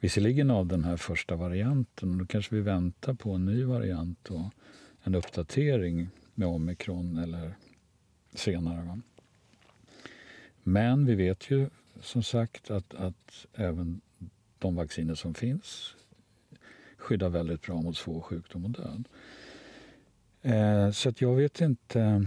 Visserligen 0.00 0.50
av 0.50 0.66
den 0.66 0.84
här 0.84 0.96
första 0.96 1.36
varianten, 1.36 2.10
och 2.10 2.16
då 2.16 2.26
kanske 2.26 2.54
vi 2.54 2.60
väntar 2.60 3.14
på 3.14 3.32
en 3.32 3.44
ny 3.44 3.64
variant 3.64 4.30
och 4.30 4.50
en 5.02 5.14
uppdatering 5.14 6.08
med 6.34 6.48
omikron 6.48 7.18
eller 7.18 7.56
senare. 8.34 8.82
Va? 8.82 9.00
Men 10.64 11.06
vi 11.06 11.14
vet 11.14 11.50
ju 11.50 11.70
som 12.00 12.22
sagt 12.22 12.70
att, 12.70 12.94
att 12.94 13.46
även 13.54 14.00
de 14.58 14.76
vacciner 14.76 15.14
som 15.14 15.34
finns 15.34 15.96
skyddar 16.96 17.28
väldigt 17.28 17.62
bra 17.62 17.82
mot 17.82 17.96
svår 17.96 18.20
sjukdom 18.20 18.64
och 18.64 18.70
död. 18.70 19.08
Eh, 20.42 20.90
så 20.90 21.08
att 21.08 21.20
jag 21.20 21.34
vet 21.34 21.60
inte... 21.60 22.26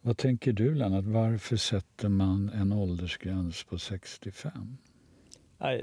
Vad 0.00 0.16
tänker 0.16 0.52
du, 0.52 0.74
Lennart? 0.74 1.04
Varför 1.04 1.56
sätter 1.56 2.08
man 2.08 2.48
en 2.48 2.72
åldersgräns 2.72 3.64
på 3.64 3.78
65? 3.78 4.76
Ja, 5.58 5.78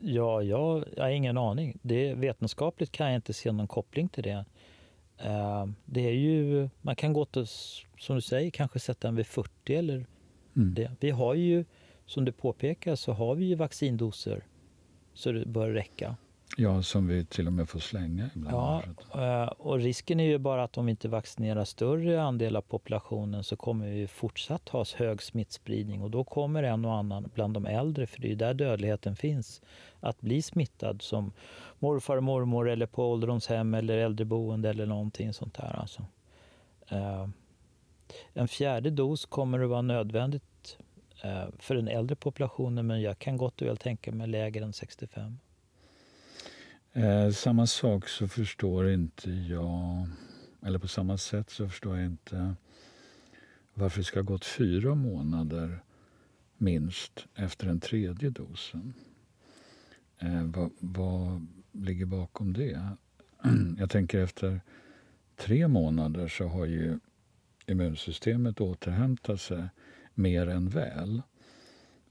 jag, 0.00 0.44
jag 0.44 0.84
har 0.96 1.08
ingen 1.08 1.38
aning. 1.38 1.78
Det, 1.82 2.14
vetenskapligt 2.14 2.92
kan 2.92 3.06
jag 3.06 3.16
inte 3.16 3.32
se 3.32 3.52
någon 3.52 3.68
koppling 3.68 4.08
till 4.08 4.22
det. 4.22 4.44
Uh, 5.24 5.66
det 5.84 6.00
är 6.00 6.12
ju, 6.12 6.68
man 6.82 6.96
kan 6.96 7.12
gott 7.12 7.36
och, 7.36 7.48
som 7.98 8.16
du 8.16 8.20
säger, 8.20 8.50
kanske 8.50 8.78
sätta 8.78 9.08
den 9.08 9.16
vid 9.16 9.26
40 9.26 9.74
eller 9.74 10.06
mm. 10.56 10.74
det. 10.74 10.90
Vi 11.00 11.10
har 11.10 11.34
ju, 11.34 11.64
som 12.06 12.24
du 12.24 12.32
påpekar, 12.32 12.96
så 12.96 13.12
har 13.12 13.34
vi 13.34 13.44
ju 13.44 13.54
vaccindoser 13.54 14.44
så 15.14 15.32
det 15.32 15.46
bör 15.46 15.70
räcka. 15.70 16.16
Ja, 16.58 16.82
som 16.82 17.06
vi 17.06 17.24
till 17.24 17.46
och 17.46 17.52
med 17.52 17.68
får 17.68 17.78
slänga 17.78 18.30
ibland. 18.34 18.56
Ja, 19.12 19.42
eh, 19.42 19.48
och 19.48 19.78
risken 19.78 20.20
är 20.20 20.24
ju 20.24 20.38
bara 20.38 20.62
att 20.62 20.78
om 20.78 20.86
vi 20.86 20.90
inte 20.90 21.08
vaccinerar 21.08 21.64
större 21.64 22.22
andel 22.22 22.56
av 22.56 22.60
populationen 22.60 23.44
så 23.44 23.56
kommer 23.56 23.86
vi 23.90 24.06
fortsatt 24.06 24.68
ha 24.68 24.84
hög 24.96 25.22
smittspridning 25.22 26.02
och 26.02 26.10
då 26.10 26.24
kommer 26.24 26.62
en 26.62 26.84
och 26.84 26.94
annan 26.94 27.30
bland 27.34 27.54
de 27.54 27.66
äldre, 27.66 28.06
för 28.06 28.20
det 28.20 28.32
är 28.32 28.36
där 28.36 28.54
dödligheten 28.54 29.16
finns, 29.16 29.62
att 30.00 30.20
bli 30.20 30.42
smittad 30.42 31.02
som 31.02 31.32
morfar 31.78 32.16
och 32.16 32.22
mormor 32.22 32.68
eller 32.68 32.86
på 32.86 33.10
ålderdomshem 33.10 33.74
eller 33.74 33.98
äldreboende 33.98 34.70
eller 34.70 34.86
någonting 34.86 35.32
sånt 35.32 35.54
där. 35.54 35.76
Alltså. 35.80 36.04
Eh, 36.88 37.28
en 38.32 38.48
fjärde 38.48 38.90
dos 38.90 39.26
kommer 39.26 39.60
att 39.60 39.70
vara 39.70 39.82
nödvändigt 39.82 40.78
eh, 41.24 41.44
för 41.58 41.74
den 41.74 41.88
äldre 41.88 42.16
populationen 42.16 42.86
men 42.86 43.02
jag 43.02 43.18
kan 43.18 43.36
gott 43.36 43.62
och 43.62 43.68
väl 43.68 43.76
tänka 43.76 44.12
mig 44.12 44.26
lägre 44.26 44.64
än 44.64 44.72
65. 44.72 45.38
Eh, 46.96 47.30
samma 47.30 47.66
sak 47.66 48.08
så 48.08 48.28
förstår 48.28 48.90
inte 48.90 49.30
jag, 49.30 50.08
eller 50.62 50.78
på 50.78 50.88
samma 50.88 51.18
sätt 51.18 51.50
så 51.50 51.68
förstår 51.68 51.96
jag 51.96 52.06
inte 52.06 52.54
varför 53.74 53.98
det 53.98 54.04
ska 54.04 54.18
ha 54.18 54.24
gått 54.24 54.44
fyra 54.44 54.94
månader 54.94 55.82
minst 56.56 57.26
efter 57.34 57.66
den 57.66 57.80
tredje 57.80 58.30
dosen. 58.30 58.94
Eh, 60.18 60.42
vad, 60.42 60.70
vad 60.78 61.46
ligger 61.72 62.06
bakom 62.06 62.52
det? 62.52 62.96
Jag 63.78 63.90
tänker 63.90 64.20
efter 64.20 64.60
tre 65.36 65.68
månader 65.68 66.28
så 66.28 66.46
har 66.46 66.66
ju 66.66 66.98
immunsystemet 67.66 68.60
återhämtat 68.60 69.40
sig 69.40 69.68
mer 70.14 70.46
än 70.46 70.68
väl. 70.68 71.22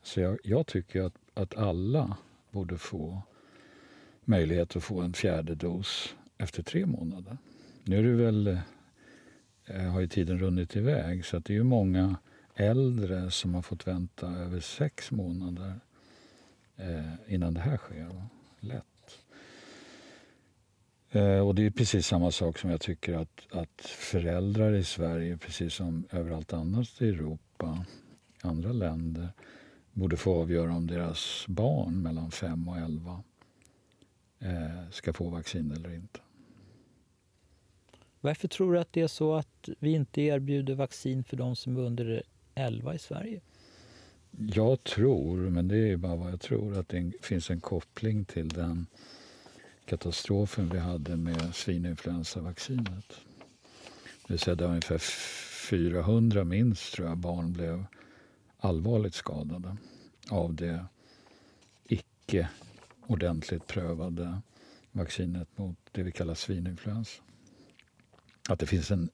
Så 0.03 0.19
jag, 0.19 0.37
jag 0.43 0.67
tycker 0.67 1.01
att, 1.01 1.15
att 1.33 1.55
alla 1.55 2.17
borde 2.51 2.77
få 2.77 3.21
möjlighet 4.27 4.75
att 4.75 4.83
få 4.83 5.01
en 5.01 5.13
fjärde 5.13 5.55
dos 5.55 6.15
efter 6.37 6.63
tre 6.63 6.85
månader. 6.85 7.37
Nu 7.83 7.99
är 7.99 8.03
det 8.03 8.23
väl, 8.23 8.59
eh, 9.65 9.81
har 9.81 9.99
ju 9.99 10.07
tiden 10.07 10.39
runnit 10.39 10.75
iväg 10.75 11.25
så 11.25 11.37
att 11.37 11.45
det 11.45 11.53
är 11.53 11.55
ju 11.55 11.63
många 11.63 12.15
äldre 12.55 13.31
som 13.31 13.53
har 13.53 13.61
fått 13.61 13.87
vänta 13.87 14.27
över 14.27 14.59
sex 14.59 15.11
månader 15.11 15.79
eh, 16.75 17.33
innan 17.33 17.53
det 17.53 17.59
här 17.59 17.77
sker. 17.77 18.05
Va? 18.05 18.29
Lätt. 18.59 19.19
Eh, 21.11 21.47
och 21.47 21.55
det 21.55 21.65
är 21.65 21.69
precis 21.69 22.07
samma 22.07 22.31
sak 22.31 22.57
som 22.57 22.69
jag 22.69 22.81
tycker 22.81 23.13
att, 23.13 23.47
att 23.51 23.81
föräldrar 23.81 24.73
i 24.73 24.83
Sverige, 24.83 25.37
precis 25.37 25.73
som 25.73 26.07
överallt 26.11 26.53
annars 26.53 27.01
i 27.01 27.09
Europa, 27.09 27.85
andra 28.41 28.71
länder, 28.71 29.29
borde 29.93 30.17
få 30.17 30.41
avgöra 30.41 30.73
om 30.73 30.87
deras 30.87 31.45
barn 31.47 32.01
mellan 32.01 32.31
5 32.31 32.69
och 32.69 32.77
11 32.77 33.23
ska 34.91 35.13
få 35.13 35.29
vaccin 35.29 35.71
eller 35.71 35.93
inte. 35.95 36.19
Varför 38.21 38.47
tror 38.47 38.73
du 38.73 38.79
att 38.79 38.93
det 38.93 39.01
är 39.01 39.07
så 39.07 39.35
att 39.35 39.69
vi 39.79 39.91
inte 39.91 40.21
erbjuder 40.21 40.75
vaccin 40.75 41.23
för 41.23 41.37
de 41.37 41.55
som 41.55 41.77
är 41.77 41.81
under 41.81 42.23
11 42.55 42.95
i 42.95 42.99
Sverige? 42.99 43.41
Jag 44.31 44.83
tror, 44.83 45.37
men 45.37 45.67
det 45.67 45.77
är 45.77 45.97
bara 45.97 46.15
vad 46.15 46.31
jag 46.31 46.41
tror, 46.41 46.77
att 46.77 46.89
det 46.89 47.11
finns 47.21 47.49
en 47.49 47.61
koppling 47.61 48.25
till 48.25 48.49
den 48.49 48.87
katastrofen 49.85 50.69
vi 50.69 50.79
hade 50.79 51.17
med 51.17 51.55
svininfluensavaccinet. 51.55 53.09
Det 54.27 54.33
vill 54.33 54.39
säga 54.39 54.65
ungefär 54.65 54.97
400 55.69 56.43
minst 56.43 56.93
tror 56.93 57.07
jag 57.07 57.17
barn 57.17 57.53
blev 57.53 57.85
allvarligt 58.57 59.13
skadade 59.13 59.77
av 60.29 60.55
det 60.55 60.85
icke 61.83 62.49
ordentligt 63.07 63.67
prövade 63.67 64.41
vaccinet 64.91 65.57
mot 65.57 65.77
det 65.91 66.03
vi 66.03 66.11
kallar 66.11 66.33
svininfluensa. 66.33 67.21
att 68.49 68.59
det 68.59 68.65
finns 68.65 68.91
en 68.91 69.09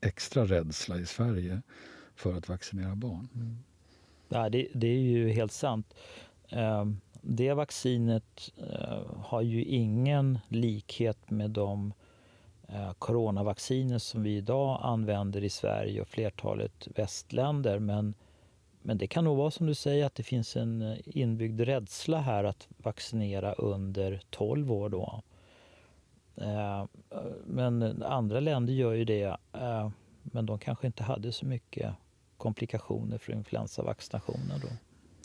extra 0.00 0.44
rädsla 0.44 0.98
i 0.98 1.06
Sverige 1.06 1.62
för 2.14 2.34
att 2.34 2.48
vaccinera 2.48 2.94
barn. 2.94 3.28
Mm. 3.34 3.56
Ja, 4.28 4.48
det, 4.48 4.68
det, 4.74 4.86
är 4.86 5.00
ju 5.00 5.30
helt 5.30 5.52
sant. 5.52 5.94
Ehm, 6.48 7.00
det 7.20 7.52
vaccinet 7.52 8.52
eh, 8.56 9.02
har 9.16 9.42
ju 9.42 9.64
ingen 9.64 10.38
likhet 10.48 11.30
med 11.30 11.50
de 11.50 11.92
eh, 12.68 12.92
coronavacciner 12.92 13.98
som 13.98 14.22
vi 14.22 14.36
idag 14.36 14.80
använder 14.82 15.44
i 15.44 15.50
Sverige 15.50 16.00
och 16.00 16.08
flertalet 16.08 16.88
västländer. 16.94 17.78
Men, 17.78 18.14
men 18.82 18.98
det 18.98 19.06
kan 19.06 19.24
nog 19.24 19.36
vara 19.36 19.50
som 19.50 19.66
du 19.66 19.74
säger 19.74 20.06
att 20.06 20.14
det 20.14 20.22
finns 20.22 20.56
en 20.56 20.82
eh, 20.82 20.98
inbyggd 21.04 21.60
rädsla 21.60 22.20
här 22.20 22.44
att 22.44 22.68
vaccinera 22.76 23.52
under 23.52 24.22
12 24.30 24.72
år. 24.72 24.88
Då. 24.88 25.22
Eh, 26.36 26.84
men 27.46 28.02
andra 28.02 28.40
länder 28.40 28.72
gör 28.72 28.92
ju 28.92 29.04
det. 29.04 29.36
Eh, 29.52 29.90
men 30.22 30.46
de 30.46 30.58
kanske 30.58 30.86
inte 30.86 31.02
hade 31.02 31.32
så 31.32 31.46
mycket 31.46 31.94
komplikationer 32.36 33.18
för 33.18 33.32
influensavaccinationer 33.32 34.58
då. 34.62 34.68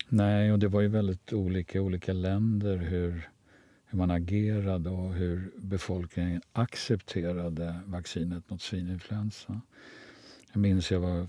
Nej, 0.10 0.52
och 0.52 0.60
det 0.60 0.68
var 0.68 0.82
ju 0.82 0.88
väldigt 0.88 1.34
olika 1.34 1.78
i 1.78 1.82
olika 1.82 2.14
länder 2.14 2.78
hur, 2.78 3.30
hur 3.86 3.98
man 3.98 4.12
agerade 4.12 4.90
och 4.90 5.14
hur 5.14 5.52
befolkningen 5.58 6.42
accepterade 6.54 7.80
vaccinet 7.86 8.50
mot 8.50 8.62
svininfluensa. 8.62 9.62
Jag 10.54 10.62
minns 10.62 10.92
jag 10.92 11.00
var 11.00 11.28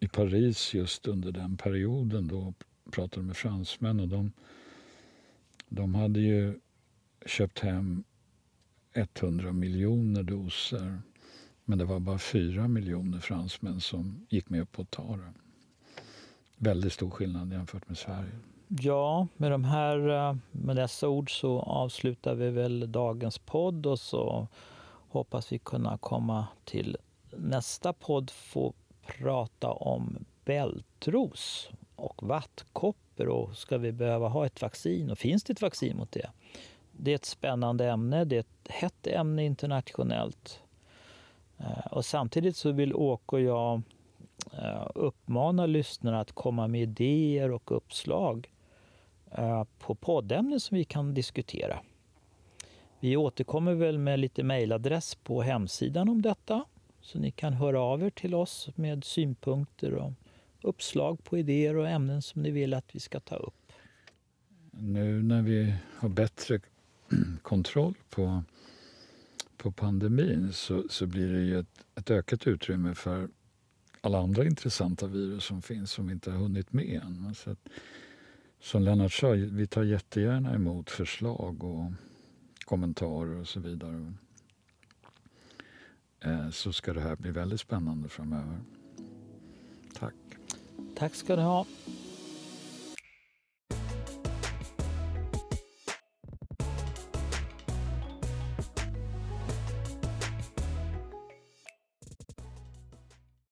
i 0.00 0.08
Paris 0.08 0.74
just 0.74 1.06
under 1.06 1.32
den 1.32 1.56
perioden 1.56 2.28
då 2.28 2.38
och 2.38 2.64
pratade 2.92 3.26
med 3.26 3.36
fransmän 3.36 4.00
och 4.00 4.08
de, 4.08 4.32
de 5.68 5.94
hade 5.94 6.20
ju 6.20 6.60
köpt 7.26 7.58
hem 7.58 8.04
100 8.92 9.52
miljoner 9.52 10.22
doser 10.22 11.00
men 11.64 11.78
det 11.78 11.84
var 11.84 12.00
bara 12.00 12.18
4 12.18 12.68
miljoner 12.68 13.18
fransmän 13.18 13.80
som 13.80 14.26
gick 14.28 14.48
med 14.48 14.72
på 14.72 14.82
att 14.82 14.90
ta 14.90 15.16
det. 15.16 15.32
Väldigt 16.56 16.92
stor 16.92 17.10
skillnad 17.10 17.52
jämfört 17.52 17.88
med 17.88 17.98
Sverige. 17.98 18.30
Ja, 18.68 19.26
med, 19.36 19.50
de 19.50 19.64
här, 19.64 20.38
med 20.50 20.76
dessa 20.76 21.08
ord 21.08 21.40
så 21.40 21.60
avslutar 21.60 22.34
vi 22.34 22.50
väl 22.50 22.92
dagens 22.92 23.38
podd 23.38 23.86
och 23.86 23.98
så 23.98 24.48
hoppas 25.08 25.52
vi 25.52 25.58
kunna 25.58 25.98
komma 25.98 26.46
till 26.64 26.96
nästa 27.36 27.92
podd 27.92 28.30
få 28.30 28.74
prata 29.06 29.72
om 29.72 30.24
bältros 30.44 31.70
och 31.96 32.22
vattkoppor 32.22 33.28
och 33.28 33.56
ska 33.56 33.78
vi 33.78 33.92
behöva 33.92 34.28
ha 34.28 34.46
ett 34.46 34.62
vaccin 34.62 35.10
och 35.10 35.18
finns 35.18 35.44
det 35.44 35.52
ett 35.52 35.62
vaccin 35.62 35.96
mot 35.96 36.12
det? 36.12 36.30
Det 36.92 37.10
är 37.10 37.14
ett 37.14 37.24
spännande 37.24 37.90
ämne, 37.90 38.24
det 38.24 38.36
är 38.36 38.40
ett 38.40 38.68
hett 38.68 39.06
ämne 39.06 39.44
internationellt. 39.44 40.62
Eh, 41.58 41.86
och 41.90 42.04
samtidigt 42.04 42.56
så 42.56 42.72
vill 42.72 42.94
Åke 42.94 43.36
och 43.36 43.42
jag 43.42 43.82
eh, 44.52 44.88
uppmana 44.94 45.66
lyssnarna 45.66 46.20
att 46.20 46.32
komma 46.32 46.68
med 46.68 46.82
idéer 46.82 47.50
och 47.50 47.76
uppslag 47.76 48.52
eh, 49.30 49.64
på 49.78 49.94
poddämnen 49.94 50.60
som 50.60 50.76
vi 50.76 50.84
kan 50.84 51.14
diskutera. 51.14 51.78
Vi 53.00 53.16
återkommer 53.16 53.74
väl 53.74 53.98
med 53.98 54.18
lite 54.18 54.42
mejladress 54.42 55.14
på 55.14 55.42
hemsidan 55.42 56.08
om 56.08 56.22
detta 56.22 56.64
så 57.06 57.18
ni 57.18 57.30
kan 57.30 57.52
höra 57.52 57.80
av 57.80 58.02
er 58.02 58.10
till 58.10 58.34
oss 58.34 58.68
med 58.74 59.04
synpunkter 59.04 59.94
och 59.94 60.12
uppslag 60.62 61.24
på 61.24 61.38
idéer 61.38 61.76
och 61.76 61.88
ämnen 61.88 62.22
som 62.22 62.42
ni 62.42 62.50
vill 62.50 62.74
att 62.74 62.94
vi 62.94 63.00
ska 63.00 63.20
ta 63.20 63.36
upp. 63.36 63.72
Nu 64.70 65.22
när 65.22 65.42
vi 65.42 65.74
har 65.96 66.08
bättre 66.08 66.60
kontroll 67.42 67.94
på, 68.10 68.42
på 69.56 69.72
pandemin 69.72 70.52
så, 70.52 70.84
så 70.88 71.06
blir 71.06 71.32
det 71.32 71.40
ju 71.40 71.58
ett, 71.58 71.84
ett 71.94 72.10
ökat 72.10 72.46
utrymme 72.46 72.94
för 72.94 73.28
alla 74.00 74.18
andra 74.18 74.44
intressanta 74.44 75.06
virus 75.06 75.44
som 75.44 75.62
finns 75.62 75.92
som 75.92 76.06
vi 76.06 76.12
inte 76.12 76.30
har 76.30 76.38
hunnit 76.38 76.72
med 76.72 77.02
än. 77.02 77.34
Så 77.34 77.50
att, 77.50 77.68
som 78.60 78.82
Lennart 78.82 79.12
sa, 79.12 79.30
vi 79.30 79.66
tar 79.66 79.82
jättegärna 79.82 80.54
emot 80.54 80.90
förslag 80.90 81.64
och 81.64 81.92
kommentarer 82.64 83.40
och 83.40 83.48
så 83.48 83.60
vidare. 83.60 84.12
Eh, 86.26 86.50
så 86.50 86.72
ska 86.72 86.92
det 86.92 87.00
här 87.00 87.16
bli 87.16 87.30
väldigt 87.30 87.60
spännande 87.60 88.08
framöver. 88.08 88.60
Tack. 89.98 90.14
Tack 90.96 91.14
ska 91.14 91.36
du 91.36 91.42
ha. 91.42 91.66